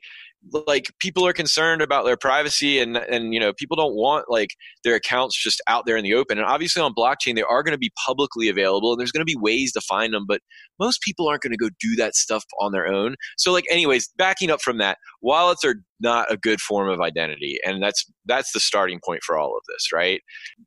[0.67, 4.49] like people are concerned about their privacy and and you know people don't want like
[4.83, 6.37] their accounts just out there in the open.
[6.37, 9.31] And obviously on blockchain they are going to be publicly available and there's going to
[9.31, 10.41] be ways to find them but
[10.79, 13.15] most people aren't going to go do that stuff on their own.
[13.37, 17.59] So like anyways backing up from that wallets are not a good form of identity
[17.63, 20.21] and that's that's the starting point for all of this right?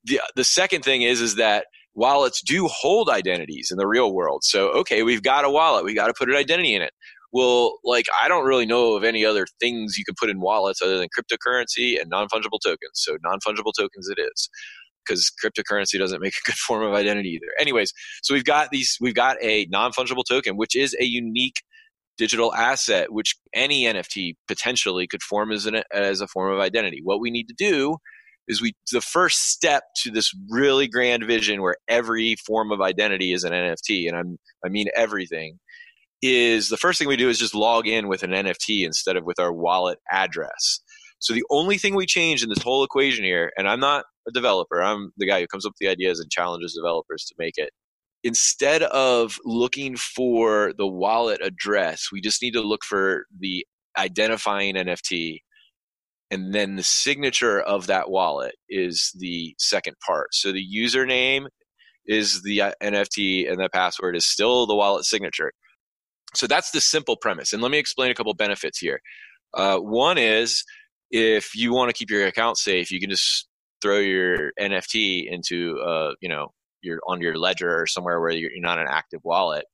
[0.04, 4.42] The the second thing is is that wallets do hold identities in the real world.
[4.44, 6.92] So, okay, we've got a wallet, we got to put an identity in it.
[7.32, 10.80] Well, like I don't really know of any other things you can put in wallets
[10.80, 12.92] other than cryptocurrency and non fungible tokens.
[12.94, 14.48] So, non fungible tokens it is
[15.04, 17.52] because cryptocurrency doesn't make a good form of identity either.
[17.58, 21.62] Anyways, so we've got these, we've got a non fungible token, which is a unique
[22.16, 27.00] digital asset, which any NFT potentially could form as, an, as a form of identity.
[27.02, 27.96] What we need to do
[28.48, 33.32] is we the first step to this really grand vision where every form of identity
[33.32, 35.58] is an NFT, and I'm I mean everything.
[36.22, 39.24] Is the first thing we do is just log in with an NFT instead of
[39.24, 40.80] with our wallet address.
[41.18, 44.32] So the only thing we change in this whole equation here, and I'm not a
[44.32, 47.54] developer, I'm the guy who comes up with the ideas and challenges developers to make
[47.56, 47.70] it.
[48.22, 53.66] Instead of looking for the wallet address, we just need to look for the
[53.98, 55.40] identifying NFT
[56.34, 60.34] and then the signature of that wallet is the second part.
[60.34, 61.46] So the username
[62.06, 65.52] is the uh, NFT and the password is still the wallet signature.
[66.34, 67.52] So that's the simple premise.
[67.52, 68.98] And let me explain a couple benefits here.
[69.54, 70.64] Uh, one is
[71.12, 73.48] if you want to keep your account safe, you can just
[73.80, 76.48] throw your NFT into, uh, you know,
[76.82, 79.64] your on your ledger or somewhere where you're not an active wallet,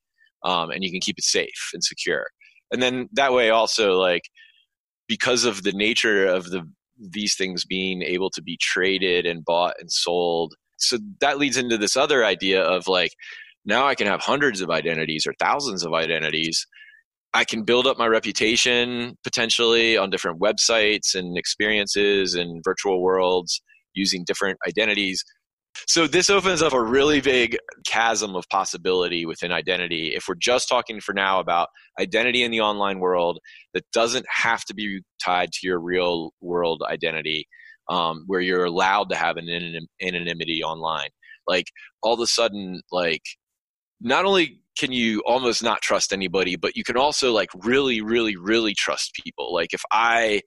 [0.44, 2.26] um, and you can keep it safe and secure.
[2.70, 4.22] And then that way, also like
[5.10, 6.62] because of the nature of the
[7.00, 10.54] these things being able to be traded and bought and sold.
[10.78, 13.10] So that leads into this other idea of like
[13.64, 16.64] now I can have hundreds of identities or thousands of identities.
[17.34, 23.60] I can build up my reputation potentially on different websites and experiences and virtual worlds
[23.94, 25.24] using different identities
[25.86, 27.56] so this opens up a really big
[27.86, 30.14] chasm of possibility within identity.
[30.14, 31.68] If we're just talking for now about
[32.00, 33.38] identity in the online world
[33.74, 37.46] that doesn't have to be tied to your real world identity,
[37.88, 39.48] um, where you're allowed to have an
[40.00, 41.10] anonymity online,
[41.46, 41.66] like
[42.02, 43.22] all of a sudden, like
[44.00, 48.36] not only can you almost not trust anybody, but you can also like really, really,
[48.36, 49.52] really trust people.
[49.52, 50.40] Like if I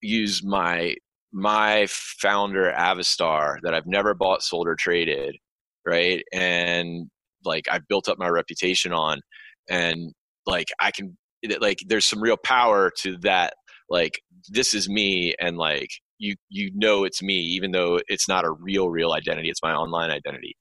[0.00, 0.94] use my
[1.32, 5.36] my founder Avastar that I've never bought, sold, or traded,
[5.86, 6.22] right?
[6.32, 7.08] And
[7.44, 9.20] like I've built up my reputation on,
[9.68, 10.12] and
[10.46, 11.16] like I can,
[11.60, 13.54] like there's some real power to that.
[13.88, 18.44] Like this is me, and like you you know it's me, even though it's not
[18.44, 19.50] a real real identity.
[19.50, 20.56] It's my online identity.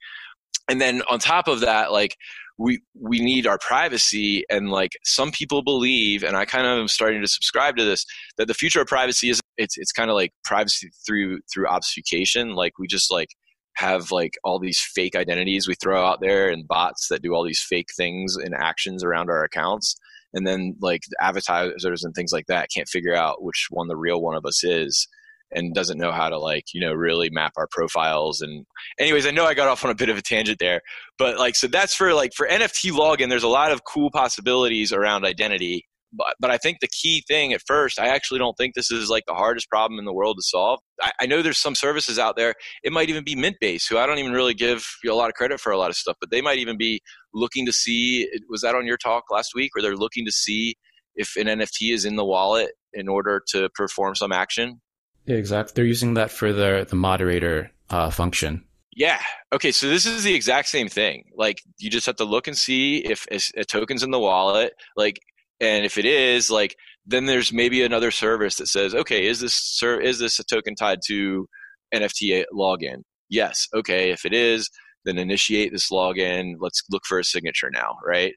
[0.70, 2.16] And then on top of that, like
[2.60, 6.90] we we need our privacy and like some people believe and i kind of am
[6.90, 8.06] starting to subscribe to this
[8.38, 12.56] that the future of privacy is it's it's kind of like privacy through through obfuscation.
[12.56, 13.30] Like we just like
[13.76, 17.44] have like all these fake identities we throw out there and bots that do all
[17.46, 19.96] these fake things and actions around our accounts.
[20.34, 23.98] And then like the advertisers and things like that can't figure out which one the
[23.98, 25.08] real one of us is
[25.52, 28.68] and doesn't know how to like you know really map our profiles and
[29.00, 30.80] anyways i know i got off on a bit of a tangent there
[31.18, 34.94] but like so that's for like for nft login there's a lot of cool possibilities
[34.94, 38.74] around identity but, but I think the key thing at first, I actually don't think
[38.74, 40.80] this is like the hardest problem in the world to solve.
[41.02, 42.56] I, I know there's some services out there.
[42.84, 45.36] It might even be Mintbase, who I don't even really give you a lot of
[45.36, 47.02] credit for a lot of stuff, but they might even be
[47.34, 48.30] looking to see.
[48.50, 50.76] Was that on your talk last week, where they're looking to see
[51.16, 54.82] if an NFT is in the wallet in order to perform some action?
[55.26, 55.74] Yeah, exactly.
[55.76, 58.64] They're using that for the the moderator uh, function.
[58.96, 59.22] Yeah.
[59.54, 59.72] Okay.
[59.72, 61.26] So this is the exact same thing.
[61.36, 64.74] Like you just have to look and see if a token's in the wallet.
[64.98, 65.20] Like
[65.60, 69.82] and if it is like then there's maybe another service that says okay is this
[69.84, 71.48] is this a token tied to
[71.94, 73.02] nft login?
[73.30, 73.68] Yes.
[73.74, 74.70] Okay if it is
[75.06, 76.56] then initiate this login.
[76.60, 78.34] Let's look for a signature now right?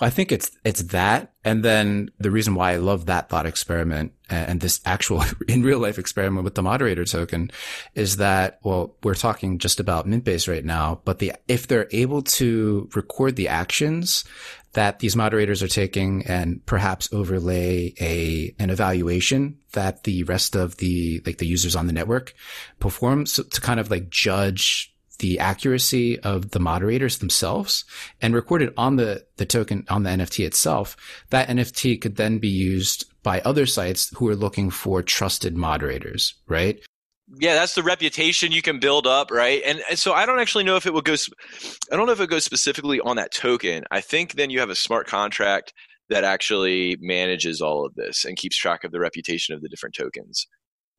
[0.00, 4.12] I think it's it's that, and then the reason why I love that thought experiment
[4.30, 7.50] and this actual in real life experiment with the moderator token
[7.94, 12.22] is that well, we're talking just about Mintbase right now, but the if they're able
[12.22, 14.24] to record the actions
[14.72, 20.76] that these moderators are taking and perhaps overlay a an evaluation that the rest of
[20.76, 22.34] the like the users on the network
[22.78, 27.84] performs to kind of like judge the accuracy of the moderators themselves
[28.20, 30.96] and record it on the, the token on the NFT itself,
[31.28, 36.34] that NFT could then be used by other sites who are looking for trusted moderators,
[36.48, 36.80] right?
[37.38, 39.62] Yeah, that's the reputation you can build up, right?
[39.64, 41.14] And, and so I don't actually know if it would go.
[41.92, 43.84] I don't know if it goes specifically on that token.
[43.90, 45.72] I think then you have a smart contract
[46.08, 49.94] that actually manages all of this and keeps track of the reputation of the different
[49.94, 50.46] tokens.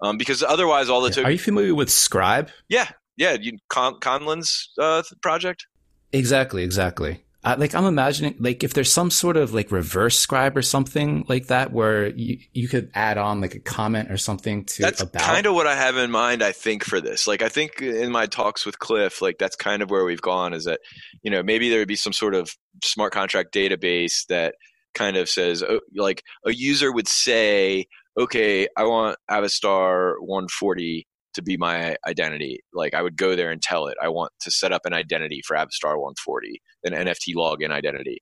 [0.02, 1.26] Um, because otherwise, all the tokens.
[1.26, 2.50] Are you familiar with Scribe?
[2.70, 5.68] Yeah, yeah, you, Con- Conlan's uh, project.
[6.14, 7.24] Exactly, exactly.
[7.44, 11.26] Uh, like I'm imagining, like if there's some sort of like reverse scribe or something
[11.28, 14.84] like that, where you you could add on like a comment or something to.
[14.84, 16.44] That's kind of what I have in mind.
[16.44, 19.82] I think for this, like I think in my talks with Cliff, like that's kind
[19.82, 20.54] of where we've gone.
[20.54, 20.82] Is that
[21.24, 22.52] you know maybe there would be some sort of
[22.84, 24.54] smart contract database that
[24.94, 27.88] kind of says oh, like a user would say,
[28.20, 32.60] okay, I want Avastar 140 to be my identity.
[32.74, 35.42] Like I would go there and tell it, I want to set up an identity
[35.46, 38.22] for Avastar 140, an NFT login identity.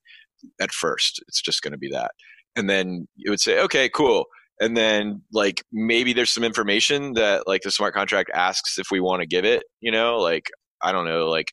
[0.62, 2.12] At first, it's just going to be that.
[2.56, 4.26] And then it would say, okay, cool.
[4.60, 9.00] And then like maybe there's some information that like the smart contract asks if we
[9.00, 10.48] want to give it, you know, like
[10.82, 11.52] I don't know, like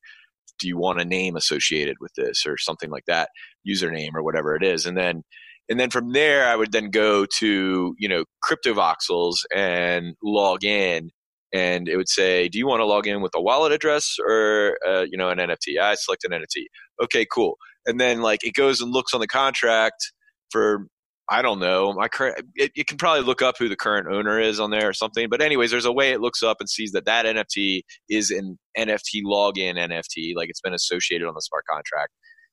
[0.58, 3.28] do you want a name associated with this or something like that,
[3.68, 4.86] username or whatever it is.
[4.86, 5.22] And then
[5.68, 11.10] and then from there i would then go to you know Cryptovoxels and log in
[11.52, 14.78] and it would say, "Do you want to log in with a wallet address or
[14.86, 16.66] uh, you know an NFT?" I select an NFT.
[17.02, 17.56] Okay, cool.
[17.86, 20.12] And then like it goes and looks on the contract
[20.50, 20.86] for
[21.28, 22.44] I don't know my current.
[22.54, 25.28] It, it can probably look up who the current owner is on there or something.
[25.28, 28.58] But anyways, there's a way it looks up and sees that that NFT is an
[28.78, 32.12] NFT login NFT, like it's been associated on the smart contract.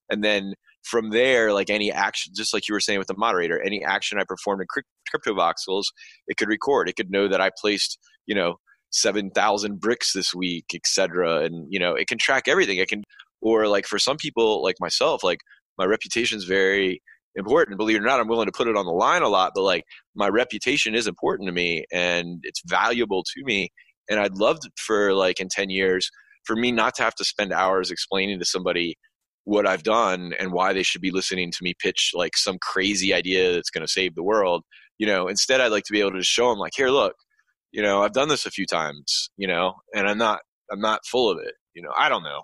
[0.10, 0.53] And then
[0.84, 4.19] from there, like any action, just like you were saying with the moderator, any action
[4.19, 4.84] I performed in
[5.15, 5.84] Cryptovoxels,
[6.27, 6.89] it could record.
[6.89, 8.56] It could know that I placed, you know,
[8.93, 11.41] 7,000 bricks this week, etc.
[11.43, 12.77] And, you know, it can track everything.
[12.77, 13.03] It can,
[13.41, 15.39] or like for some people like myself, like
[15.77, 17.01] my reputation is very
[17.36, 17.77] important.
[17.77, 19.63] Believe it or not, I'm willing to put it on the line a lot, but
[19.63, 19.84] like
[20.15, 23.69] my reputation is important to me and it's valuable to me.
[24.10, 26.10] And I'd love for like in 10 years
[26.45, 28.95] for me not to have to spend hours explaining to somebody
[29.45, 33.13] what I've done and why they should be listening to me pitch like some crazy
[33.13, 34.63] idea that's going to save the world.
[34.97, 37.15] You know, instead I'd like to be able to show them like, here, look,
[37.73, 40.39] you know i've done this a few times you know and i'm not
[40.71, 42.41] i'm not full of it you know i don't know.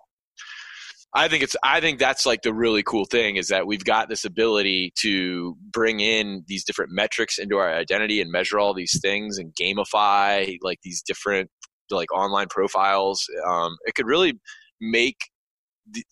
[1.11, 4.09] I think it's i think that's like the really cool thing is that we've got
[4.09, 8.99] this ability to bring in these different metrics into our identity and measure all these
[9.01, 11.49] things and gamify like these different
[11.91, 13.25] like online profiles.
[13.47, 14.39] Um, it could really
[14.79, 15.17] make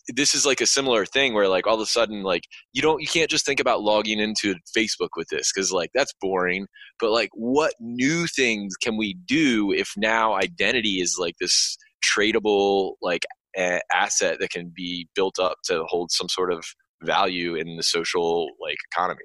[0.07, 3.01] this is like a similar thing where like all of a sudden like you don't
[3.01, 6.67] you can't just think about logging into facebook with this because like that's boring.
[6.99, 12.93] But like what new things can we do if now identity is like this tradable
[13.01, 13.23] like
[13.57, 16.65] a- asset that can be built up to hold some sort of
[17.03, 19.19] value in the social like economy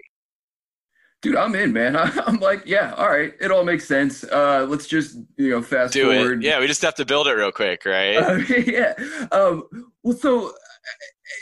[1.23, 1.97] dude i'm in man.
[2.27, 4.25] I'm like yeah all right it all makes sense.
[4.25, 6.45] Uh let's just you know fast Do forward.
[6.45, 6.47] It.
[6.47, 8.17] yeah we just have to build it real quick right?
[8.17, 8.35] Uh,
[8.67, 8.95] yeah.
[9.33, 9.65] Um
[10.03, 10.53] well so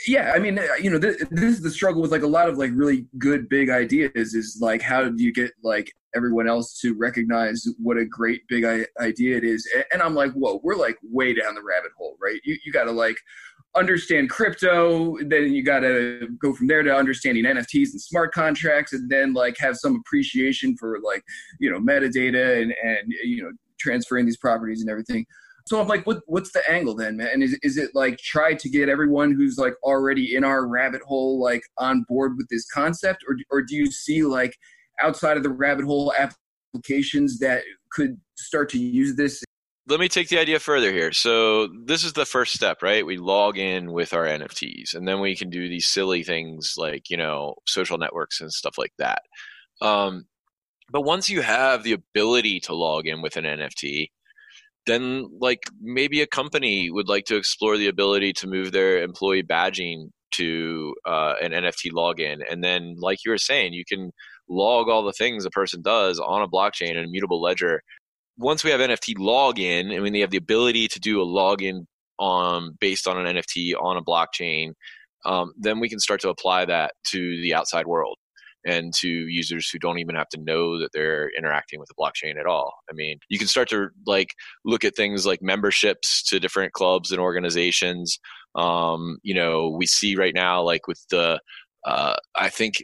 [0.07, 2.57] yeah i mean you know this, this, is the struggle with like a lot of
[2.57, 6.93] like really good big ideas is like how do you get like everyone else to
[6.97, 8.65] recognize what a great big
[8.99, 9.67] idea it is?
[9.91, 12.39] And i'm like whoa we're like way down the rabbit hole right?
[12.43, 13.17] You, you gotta like
[13.75, 19.09] understand crypto then you gotta go from there to understanding nfts and smart contracts and
[19.09, 21.23] then like have some appreciation for like
[21.59, 25.25] you know metadata and and you know transferring these properties and everything
[25.65, 27.29] so I'm like, what, what's the angle then, man?
[27.33, 31.01] And is, is it like try to get everyone who's like already in our rabbit
[31.01, 34.55] hole like on board with this concept, or or do you see like
[35.01, 39.43] outside of the rabbit hole applications that could start to use this?
[39.91, 41.11] Let me take the idea further here.
[41.11, 43.05] So this is the first step, right?
[43.05, 47.09] We log in with our NFTs, and then we can do these silly things like
[47.09, 49.21] you know social networks and stuff like that.
[49.81, 50.27] Um,
[50.89, 54.11] but once you have the ability to log in with an NFT,
[54.87, 59.43] then like maybe a company would like to explore the ability to move their employee
[59.43, 64.11] badging to uh, an NFT login, and then like you were saying, you can
[64.47, 67.81] log all the things a person does on a blockchain and immutable ledger.
[68.37, 71.85] Once we have NFT login, and when they have the ability to do a login
[72.19, 74.73] on based on an NFT on a blockchain,
[75.25, 78.17] um, then we can start to apply that to the outside world
[78.65, 82.39] and to users who don't even have to know that they're interacting with the blockchain
[82.39, 82.73] at all.
[82.89, 84.29] I mean, you can start to like
[84.65, 88.19] look at things like memberships to different clubs and organizations.
[88.55, 91.39] Um, you know, we see right now, like with the,
[91.85, 92.83] uh, I think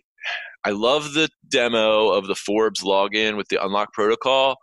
[0.66, 4.58] I love the demo of the Forbes login with the unlock protocol,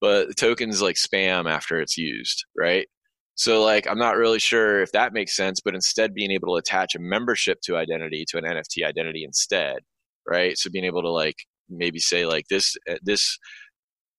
[0.00, 2.86] but the token's like spam after it's used, right?
[3.34, 6.60] So like I'm not really sure if that makes sense, but instead being able to
[6.60, 9.80] attach a membership to identity to an NFT identity instead
[10.30, 10.56] right?
[10.56, 11.36] So being able to like
[11.68, 13.38] maybe say like this uh, this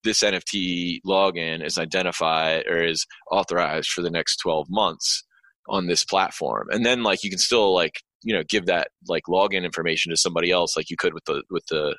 [0.04, 5.24] this NFT login is identified or is authorized for the next 12 months
[5.70, 6.68] on this platform.
[6.72, 10.18] And then like you can still like, you know, give that like login information to
[10.18, 11.96] somebody else like you could with the with the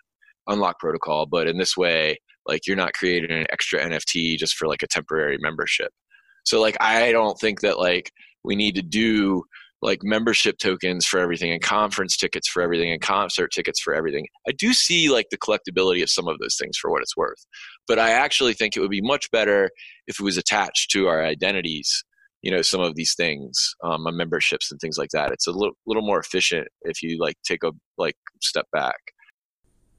[0.48, 4.66] unlock protocol, but in this way like you're not creating an extra NFT just for
[4.68, 5.92] like a temporary membership.
[6.44, 8.10] So like I don't think that like
[8.44, 9.44] we need to do
[9.82, 14.26] like membership tokens for everything and conference tickets for everything and concert tickets for everything.
[14.48, 17.44] I do see like the collectability of some of those things for what it's worth.
[17.88, 19.70] But I actually think it would be much better
[20.06, 22.04] if it was attached to our identities,
[22.42, 25.32] you know, some of these things, um, memberships and things like that.
[25.32, 28.98] It's a little, little more efficient if you like take a like step back.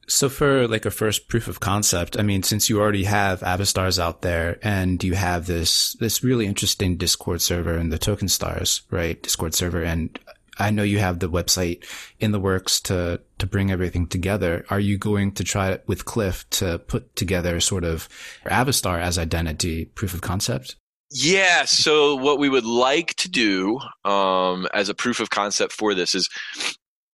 [0.07, 3.99] So for like a first proof of concept, I mean, since you already have Avastars
[3.99, 8.81] out there and you have this, this really interesting Discord server and the Token Smart,
[8.91, 9.21] right?
[9.21, 9.81] Discord server.
[9.81, 10.19] And
[10.59, 11.85] I know you have the website
[12.19, 14.65] in the works to, to bring everything together.
[14.69, 18.09] Are you going to try with Cliff to put together sort of
[18.45, 20.75] Avastar as identity proof of concept?
[21.11, 21.65] Yeah.
[21.65, 26.13] So what we would like to do um, as a proof of concept for this
[26.13, 26.27] is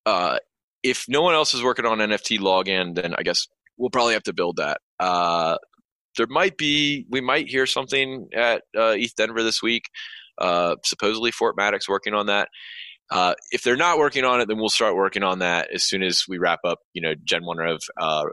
[0.05, 0.39] uh,
[0.83, 4.23] if no one else is working on NFT login, then I guess we'll probably have
[4.23, 4.79] to build that.
[4.99, 5.57] Uh,
[6.17, 9.85] there might be, we might hear something at uh, ETH Denver this week.
[10.37, 12.49] Uh, supposedly Fortmatic's working on that.
[13.11, 16.03] Uh, if they're not working on it, then we'll start working on that as soon
[16.03, 18.25] as we wrap up, you know, Gen One of uh,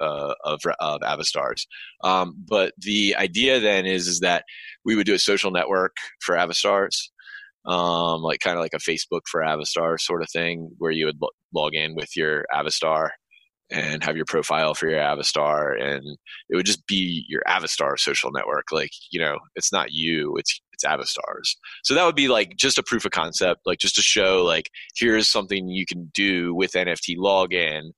[0.00, 1.66] uh, of, of Avastars.
[2.02, 4.44] Um, but the idea then is is that
[4.84, 7.10] we would do a social network for Avastars,
[7.66, 11.20] um, like kind of like a Facebook for Avastar sort of thing, where you would
[11.20, 13.10] lo- log in with your Avastar
[13.70, 16.02] and have your profile for your Avastar, and
[16.48, 18.66] it would just be your Avastar social network.
[18.70, 21.56] Like you know, it's not you, it's it's Avastars.
[21.84, 24.68] So that would be like just a proof of concept, like just to show like
[24.96, 27.92] here's something you can do with NFT login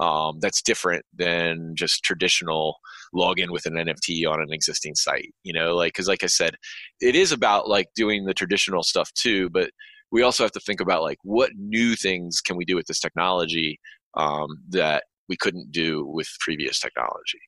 [0.00, 2.76] um, that's different than just traditional
[3.14, 5.34] login with an NFT on an existing site.
[5.42, 6.56] You know, like because like I said,
[7.00, 9.70] it is about like doing the traditional stuff too, but
[10.10, 13.00] we also have to think about like what new things can we do with this
[13.00, 13.78] technology
[14.14, 17.40] um, that we couldn't do with previous technology.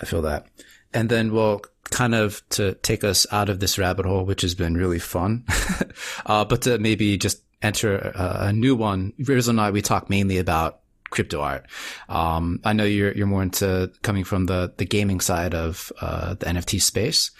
[0.00, 0.46] I feel that.
[0.94, 4.54] And then, we'll kind of to take us out of this rabbit hole, which has
[4.54, 5.44] been really fun,
[6.26, 9.12] uh, but to maybe just enter a, a new one.
[9.18, 10.80] Riz and I, we talk mainly about
[11.12, 11.66] crypto art.
[12.08, 16.34] Um, I know you're you're more into coming from the the gaming side of uh,
[16.34, 17.30] the NFT space.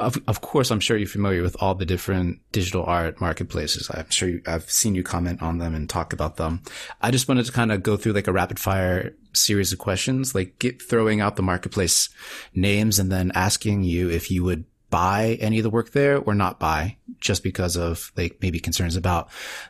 [0.00, 3.88] Of, of course, I'm sure you're familiar with all the different digital art marketplaces.
[3.94, 6.62] I'm sure you, I've seen you comment on them and talk about them.
[7.00, 10.34] I just wanted to kind of go through like a rapid fire series of questions,
[10.34, 12.08] like get, throwing out the marketplace
[12.56, 16.34] names and then asking you if you would buy any of the work there or
[16.34, 19.28] not buy just because of like maybe concerns about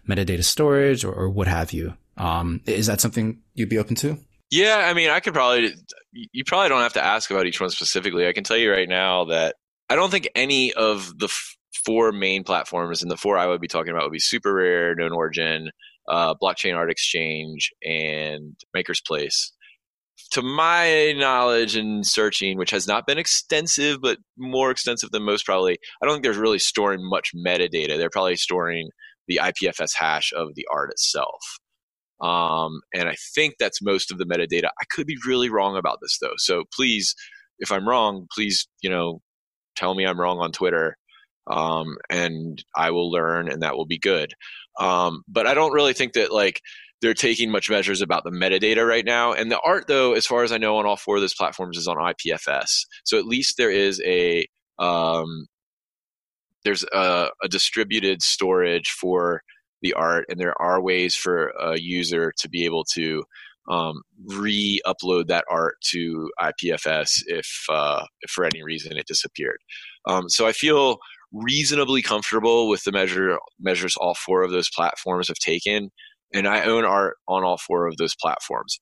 [0.09, 1.95] metadata storage or, or what have you.
[2.16, 4.18] Um, is that something you'd be open to?
[4.50, 5.74] Yeah, I mean, I could probably.
[6.12, 8.28] You probably don't have to ask about each one specifically.
[8.28, 9.56] I can tell you right now that
[9.90, 13.60] I don't think any of the f- four main platforms and the four I would
[13.60, 15.70] be talking about would be SuperRare, Known Origin,
[16.08, 19.50] uh, Blockchain Art Exchange, and MakersPlace.
[20.32, 25.44] To my knowledge and searching, which has not been extensive, but more extensive than most
[25.44, 27.96] probably, I don't think there's really storing much metadata.
[27.98, 28.88] They're probably storing
[29.26, 31.40] the IPFS hash of the art itself.
[32.20, 34.66] Um, and I think that's most of the metadata.
[34.66, 36.34] I could be really wrong about this though.
[36.38, 37.14] So please,
[37.58, 39.20] if I'm wrong, please, you know,
[39.76, 40.96] tell me I'm wrong on Twitter.
[41.50, 44.32] um, and I will learn, and that will be good.
[44.80, 46.60] Um, but I don't really think that like
[47.02, 49.32] they're taking much measures about the metadata right now.
[49.32, 51.76] And the art, though, as far as I know, on all four of those platforms
[51.76, 52.84] is on IPFS.
[53.04, 54.46] So at least there is a
[54.78, 55.46] um,
[56.64, 59.42] there's a, a distributed storage for
[59.85, 63.22] the art, and there are ways for a user to be able to
[63.70, 69.59] um, re-upload that art to IPFS if, uh, if for any reason it disappeared.
[70.07, 70.99] Um, so I feel
[71.32, 75.91] reasonably comfortable with the measure measures all four of those platforms have taken,
[76.32, 78.78] and I own art on all four of those platforms.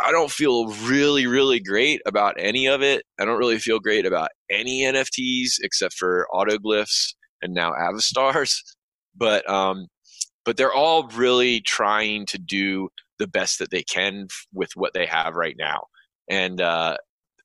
[0.00, 3.04] I don't feel really, really great about any of it.
[3.18, 8.56] I don't really feel great about any NFTs except for autoglyphs and now Avastars.
[9.18, 9.86] But um,
[10.46, 12.88] but they're all really trying to do
[13.18, 15.86] the best that they can with what they have right now.
[16.30, 16.96] And uh,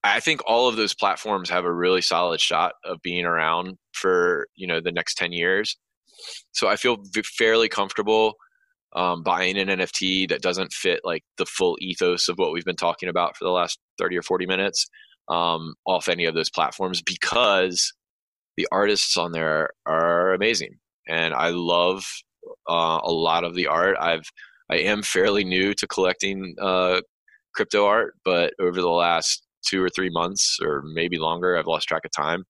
[0.04, 4.48] I think all of those platforms have a really solid shot of being around for
[4.56, 5.78] you know the next ten years.
[6.52, 6.98] So I feel
[7.38, 8.36] fairly comfortable
[8.96, 12.76] um, buying an NFT that doesn't fit like the full ethos of what we've been
[12.76, 14.88] talking about for the last thirty or forty minutes
[15.30, 17.94] um, off any of those platforms because
[18.58, 20.78] the artists on there are amazing,
[21.08, 22.06] and I love
[22.70, 23.98] uh, a lot of the art.
[24.00, 24.30] I've
[24.70, 27.02] I am fairly new to collecting uh,
[27.54, 31.88] crypto art, but over the last two or three months, or maybe longer, I've lost
[31.88, 32.46] track of time.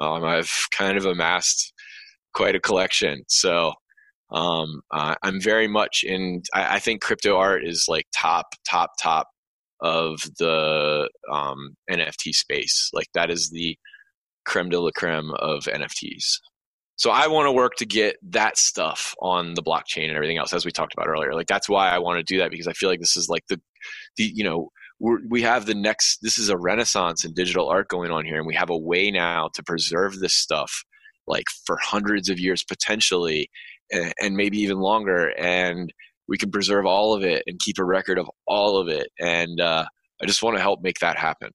[0.00, 1.72] Um, I've kind of amassed
[2.32, 3.22] quite a collection.
[3.28, 3.72] So
[4.30, 6.42] um, uh, I'm very much in.
[6.54, 9.28] I, I, think crypto art is like top, top, top
[9.80, 12.90] of the um, NFT space.
[12.92, 13.76] Like that is the
[14.44, 16.38] creme de la creme of NFTs.
[16.98, 20.52] So I want to work to get that stuff on the blockchain and everything else,
[20.52, 21.32] as we talked about earlier.
[21.32, 23.44] Like that's why I want to do that because I feel like this is like
[23.48, 23.60] the,
[24.16, 26.18] the you know, we're, we have the next.
[26.22, 29.12] This is a renaissance in digital art going on here, and we have a way
[29.12, 30.84] now to preserve this stuff,
[31.28, 33.48] like for hundreds of years potentially,
[33.92, 35.32] and, and maybe even longer.
[35.38, 35.92] And
[36.26, 39.08] we can preserve all of it and keep a record of all of it.
[39.20, 39.84] And uh,
[40.20, 41.52] I just want to help make that happen.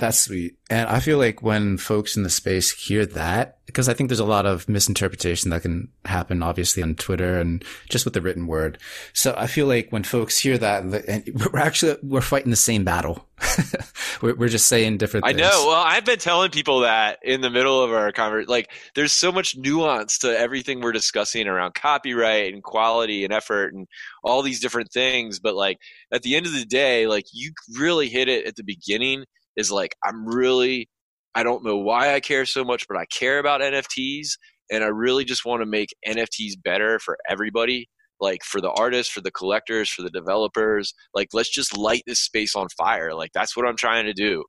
[0.00, 0.56] That's sweet.
[0.70, 4.18] And I feel like when folks in the space hear that, because I think there's
[4.18, 8.46] a lot of misinterpretation that can happen, obviously, on Twitter and just with the written
[8.46, 8.78] word.
[9.12, 12.82] So I feel like when folks hear that, and we're actually, we're fighting the same
[12.82, 13.28] battle.
[14.22, 15.38] we're, we're, just saying different things.
[15.38, 15.66] I know.
[15.66, 18.50] Well, I've been telling people that in the middle of our conversation.
[18.50, 23.74] Like, there's so much nuance to everything we're discussing around copyright and quality and effort
[23.74, 23.86] and
[24.24, 25.40] all these different things.
[25.40, 25.76] But, like,
[26.10, 29.26] at the end of the day, like, you really hit it at the beginning–
[29.60, 30.88] is like I'm really
[31.34, 34.30] I don't know why I care so much, but I care about NFTs
[34.70, 37.88] and I really just want to make NFTs better for everybody,
[38.20, 40.92] like for the artists, for the collectors, for the developers.
[41.14, 43.14] Like let's just light this space on fire.
[43.14, 44.44] Like that's what I'm trying to do.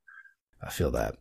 [0.62, 1.16] I feel that.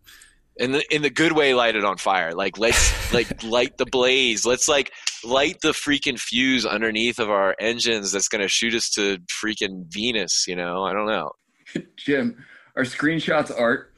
[0.57, 2.33] In the in the good way, light it on fire.
[2.33, 4.45] Like let's like light the blaze.
[4.45, 4.91] Let's like
[5.23, 10.45] light the freaking fuse underneath of our engines that's gonna shoot us to freaking Venus.
[10.47, 11.31] You know, I don't know.
[11.97, 12.43] Jim,
[12.75, 13.93] are screenshots art?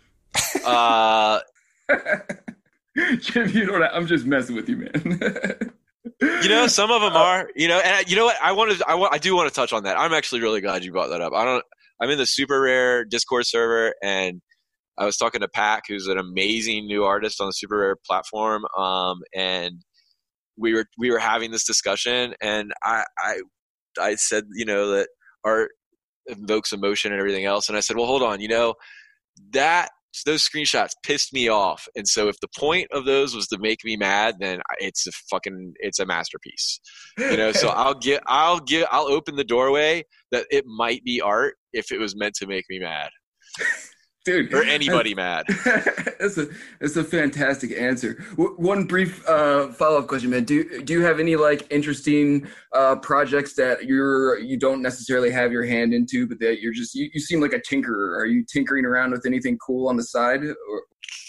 [0.66, 1.40] Uh,
[3.20, 3.94] Jim, you know what?
[3.94, 5.72] I'm just messing with you, man.
[6.22, 7.50] you know, some of them uh, are.
[7.56, 8.38] You know, and you know what?
[8.42, 9.98] I wanted, I want, I do want to touch on that.
[9.98, 11.34] I'm actually really glad you brought that up.
[11.34, 11.64] I don't.
[12.02, 14.42] I'm in the SuperRare Discord server, and
[14.98, 19.22] I was talking to Pak, who's an amazing new artist on the SuperRare platform, um,
[19.34, 19.82] and
[20.58, 23.42] we were we were having this discussion, and I I
[24.00, 25.10] I said, you know, that
[25.44, 25.72] art
[26.28, 27.70] invokes emotion and everything else.
[27.70, 28.76] And I said, well, hold on, you know,
[29.52, 29.90] that
[30.26, 31.88] those screenshots pissed me off.
[31.96, 35.12] And so if the point of those was to make me mad, then it's a
[35.32, 36.80] fucking it's a masterpiece.
[37.18, 41.20] You know, so I'll get I'll get I'll open the doorway that it might be
[41.20, 43.10] art if it was meant to make me mad
[44.26, 45.46] dude, or anybody mad.
[46.20, 46.48] that's a
[46.80, 48.14] that's a fantastic answer.
[48.32, 50.44] W- one brief uh, follow up question, man.
[50.44, 55.52] Do do you have any like interesting uh, projects that you're you don't necessarily have
[55.52, 58.18] your hand into, but that you're just you, you seem like a tinkerer.
[58.18, 60.44] Are you tinkering around with anything cool on the side?
[60.44, 60.84] Or,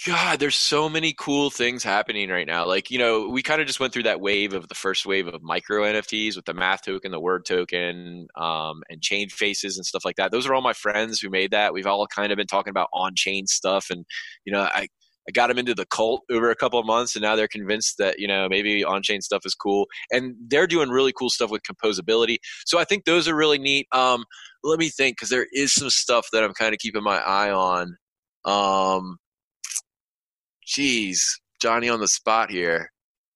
[0.07, 2.67] God, there's so many cool things happening right now.
[2.67, 5.27] Like, you know, we kind of just went through that wave of the first wave
[5.27, 10.05] of micro NFTs with the math token, the word token, um, and ChainFaces and stuff
[10.05, 10.31] like that.
[10.31, 11.73] Those are all my friends who made that.
[11.73, 13.87] We've all kind of been talking about on chain stuff.
[13.91, 14.05] And,
[14.45, 14.89] you know, I,
[15.27, 17.97] I got them into the cult over a couple of months, and now they're convinced
[17.99, 21.63] that you know maybe on-chain stuff is cool, and they're doing really cool stuff with
[21.63, 22.37] composability.
[22.67, 23.87] So I think those are really neat.
[23.93, 24.25] Um,
[24.63, 27.51] let me think, because there is some stuff that I'm kind of keeping my eye
[27.51, 27.97] on.
[28.45, 29.17] Um,
[30.67, 32.91] geez, Johnny on the spot here.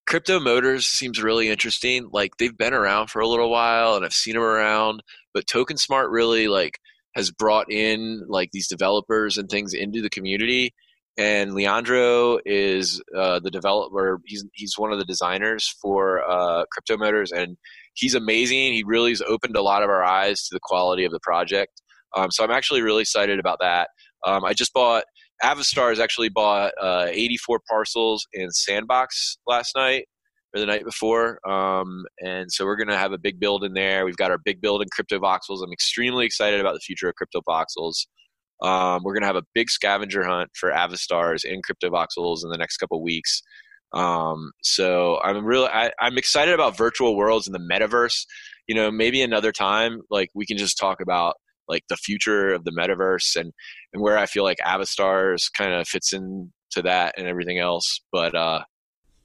[0.06, 2.08] Crypto Motors seems really interesting.
[2.12, 5.02] Like they've been around for a little while, and I've seen them around.
[5.34, 6.78] But Token Smart really like
[7.14, 10.72] has brought in like these developers and things into the community,
[11.18, 14.18] and Leandro is uh, the developer.
[14.24, 17.58] He's he's one of the designers for uh, Crypto Motors, and
[17.92, 18.72] he's amazing.
[18.72, 21.82] He really has opened a lot of our eyes to the quality of the project.
[22.16, 23.90] Um, so I'm actually really excited about that.
[24.26, 25.04] Um, I just bought
[25.42, 30.06] Avastars actually bought uh, 84 parcels in Sandbox last night
[30.54, 31.38] or the night before.
[31.48, 34.04] Um, and so we're going to have a big build in there.
[34.04, 35.62] We've got our big build in Cryptovoxels.
[35.62, 38.06] I'm extremely excited about the future of Cryptovoxels.
[38.62, 42.50] Um, we're going to have a big scavenger hunt for Avastars in crypto voxels in
[42.50, 43.40] the next couple weeks.
[43.92, 48.26] Um, so I'm really I, I'm excited about virtual worlds in the metaverse.
[48.66, 51.36] You know, maybe another time, like we can just talk about
[51.68, 53.52] like the future of the metaverse and
[53.92, 58.00] and where I feel like Avastars kind of fits into that and everything else.
[58.12, 58.64] But uh,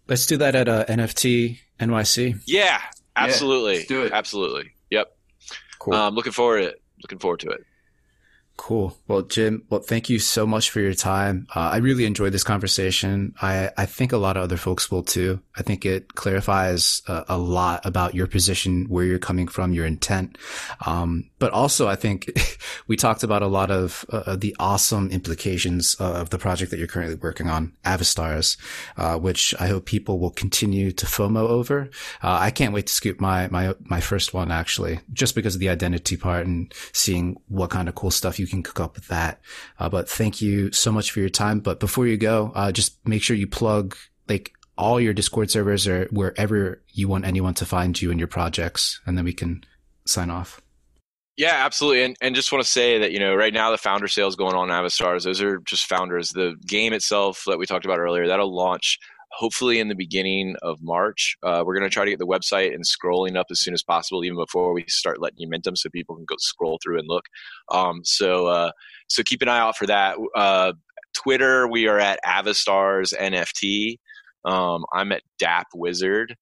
[0.07, 2.41] let's do that at uh, NFT NYC.
[2.45, 2.81] Yeah,
[3.15, 3.73] absolutely.
[3.73, 4.11] Yeah, let's do it.
[4.11, 4.71] Absolutely.
[4.91, 5.15] Yep.
[5.79, 5.93] Cool.
[5.93, 6.81] Um, looking forward to it.
[7.01, 7.61] Looking forward to it.
[8.55, 8.95] Cool.
[9.07, 11.47] Well, Jim, well, thank you so much for your time.
[11.55, 13.33] Uh, I really enjoyed this conversation.
[13.41, 15.41] I, I think a lot of other folks will too.
[15.57, 19.87] I think it clarifies a, a lot about your position, where you're coming from, your
[19.87, 20.37] intent.
[20.85, 22.31] Um, but also I think
[22.87, 26.87] we talked about a lot of uh, the awesome implications of the project that you're
[26.87, 28.57] currently working on, Avastars,
[28.97, 31.89] uh, which I hope people will continue to FOMO over.
[32.21, 35.59] Uh, I can't wait to scoop my, my, my first one actually, just because of
[35.59, 38.95] the identity part and seeing what kind of cool stuff you you can cook up
[38.95, 39.39] with that.
[39.79, 41.59] Uh, but thank you so much for your time.
[41.59, 43.95] But before you go, uh, just make sure you plug
[44.27, 48.27] like all your Discord servers or wherever you want anyone to find you and your
[48.27, 49.63] projects, and then we can
[50.05, 50.62] sign off.
[51.37, 52.03] Yeah, absolutely.
[52.03, 54.55] And and just want to say that, you know, right now the founder sales going
[54.55, 56.29] on Avastars, those are just founders.
[56.29, 58.99] The game itself that we talked about earlier, that'll launch
[59.31, 61.35] hopefully in the beginning of March.
[61.41, 63.81] Uh, we're going to try to get the website and scrolling up as soon as
[63.81, 66.99] possible, even before we start letting you mint them, so people can go scroll through
[66.99, 67.25] and look.
[67.71, 68.71] Um, so uh,
[69.07, 70.17] so keep an eye out for that.
[70.35, 70.73] Uh,
[71.15, 73.97] Twitter, we are at Avastars NFT.
[74.45, 76.35] Um, I'm at DappWizard.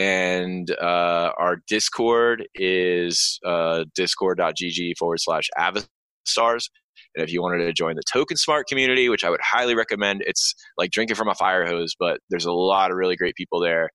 [0.00, 6.70] And uh, our Discord is uh, discord.gg forward slash Avastars.
[7.14, 10.22] And if you wanted to join the Token Smart community, which I would highly recommend,
[10.24, 13.60] it's like drinking from a fire hose, but there's a lot of really great people
[13.60, 13.90] there.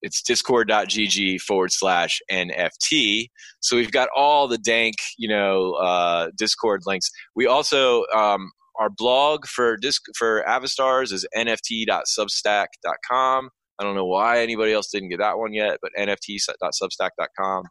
[0.00, 3.26] It's discord.gg forward slash NFT.
[3.60, 7.10] So we've got all the dank, you know, uh, Discord links.
[7.36, 8.50] We also, um,
[8.80, 13.50] our blog for disc for Avastars is nft.substack.com.
[13.78, 17.64] I don't know why anybody else didn't get that one yet, but nft.substack.com.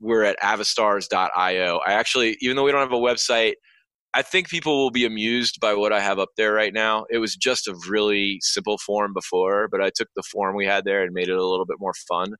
[0.00, 1.80] We're at avastars.io.
[1.86, 3.54] I actually, even though we don't have a website,
[4.16, 7.04] I think people will be amused by what I have up there right now.
[7.10, 10.84] It was just a really simple form before, but I took the form we had
[10.84, 12.34] there and made it a little bit more fun.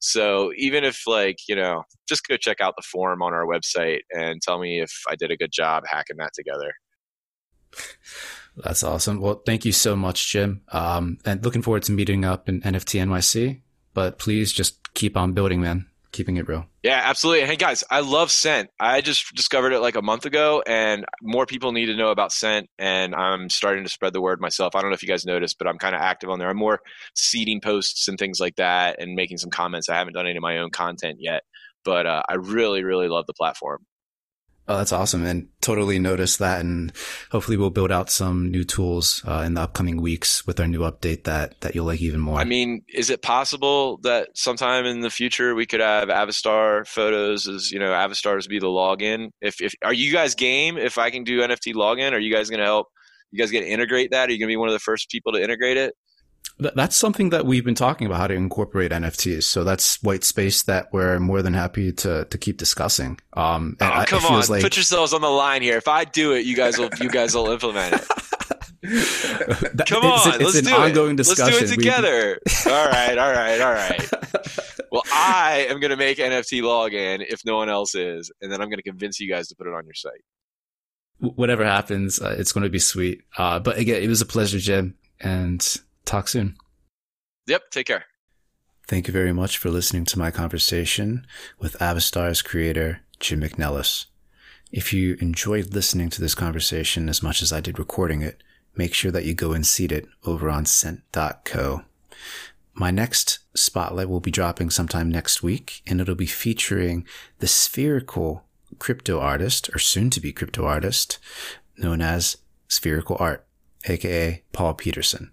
[0.00, 4.00] So even if like, you know, just go check out the form on our website
[4.10, 6.72] and tell me if I did a good job hacking that together.
[8.56, 9.20] That's awesome.
[9.20, 10.62] Well, thank you so much, Jim.
[10.72, 13.60] Um, and looking forward to meeting up in NFT NYC,
[13.94, 16.66] but please just keep on building, man keeping it real.
[16.82, 17.46] Yeah, absolutely.
[17.46, 18.70] Hey guys, I love Scent.
[18.80, 22.32] I just discovered it like a month ago, and more people need to know about
[22.32, 22.68] Scent.
[22.78, 24.74] And I'm starting to spread the word myself.
[24.74, 26.48] I don't know if you guys noticed, but I'm kind of active on there.
[26.48, 26.80] I'm more
[27.14, 29.88] seeding posts and things like that, and making some comments.
[29.88, 31.42] I haven't done any of my own content yet,
[31.84, 33.84] but uh, I really, really love the platform.
[34.68, 35.26] Oh, that's awesome.
[35.26, 36.60] And totally noticed that.
[36.60, 36.92] And
[37.32, 40.80] hopefully we'll build out some new tools uh, in the upcoming weeks with our new
[40.80, 42.38] update that, that you'll like even more.
[42.38, 47.48] I mean, is it possible that sometime in the future we could have Avastar photos
[47.48, 49.30] as, you know, Avastars be the login?
[49.40, 50.78] If, if, are you guys game?
[50.78, 52.86] If I can do NFT login, are you guys going to help?
[53.32, 54.28] You guys going to integrate that?
[54.28, 55.94] Are you going to be one of the first people to integrate it?
[56.60, 59.44] That's something that we've been talking about how to incorporate NFTs.
[59.44, 63.18] So that's white space that we're more than happy to to keep discussing.
[63.34, 64.62] Um, oh, come on, like...
[64.62, 65.76] put yourselves on the line here.
[65.76, 68.08] If I do it, you guys will you guys will implement it.
[68.82, 71.16] that, come on, it's, it's let's do ongoing it.
[71.16, 71.54] Discussion.
[71.54, 72.40] Let's do it together.
[72.64, 72.70] We...
[72.72, 74.10] all right, all right, all right.
[74.90, 78.60] Well, I am going to make NFT login if no one else is, and then
[78.60, 80.22] I'm going to convince you guys to put it on your site.
[81.18, 83.22] Whatever happens, uh, it's going to be sweet.
[83.36, 86.56] Uh, but again, it was a pleasure, Jim, and talk soon.
[87.46, 87.70] Yep.
[87.70, 88.04] Take care.
[88.86, 91.26] Thank you very much for listening to my conversation
[91.58, 94.06] with Avastar's creator, Jim McNelis.
[94.72, 98.42] If you enjoyed listening to this conversation as much as I did recording it,
[98.76, 101.82] make sure that you go and seed it over on scent.co.
[102.74, 107.06] My next spotlight will be dropping sometime next week, and it'll be featuring
[107.40, 108.44] the spherical
[108.78, 111.18] crypto artist, or soon to be crypto artist,
[111.76, 112.36] known as
[112.68, 113.44] Spherical Art,
[113.86, 115.32] aka Paul Peterson.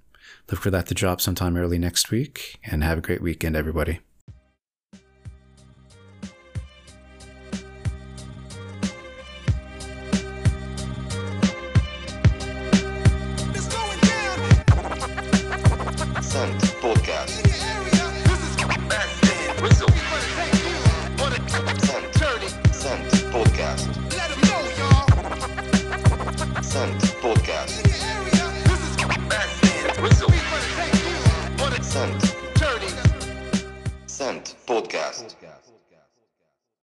[0.50, 4.00] Look for that to drop sometime early next week, and have a great weekend, everybody.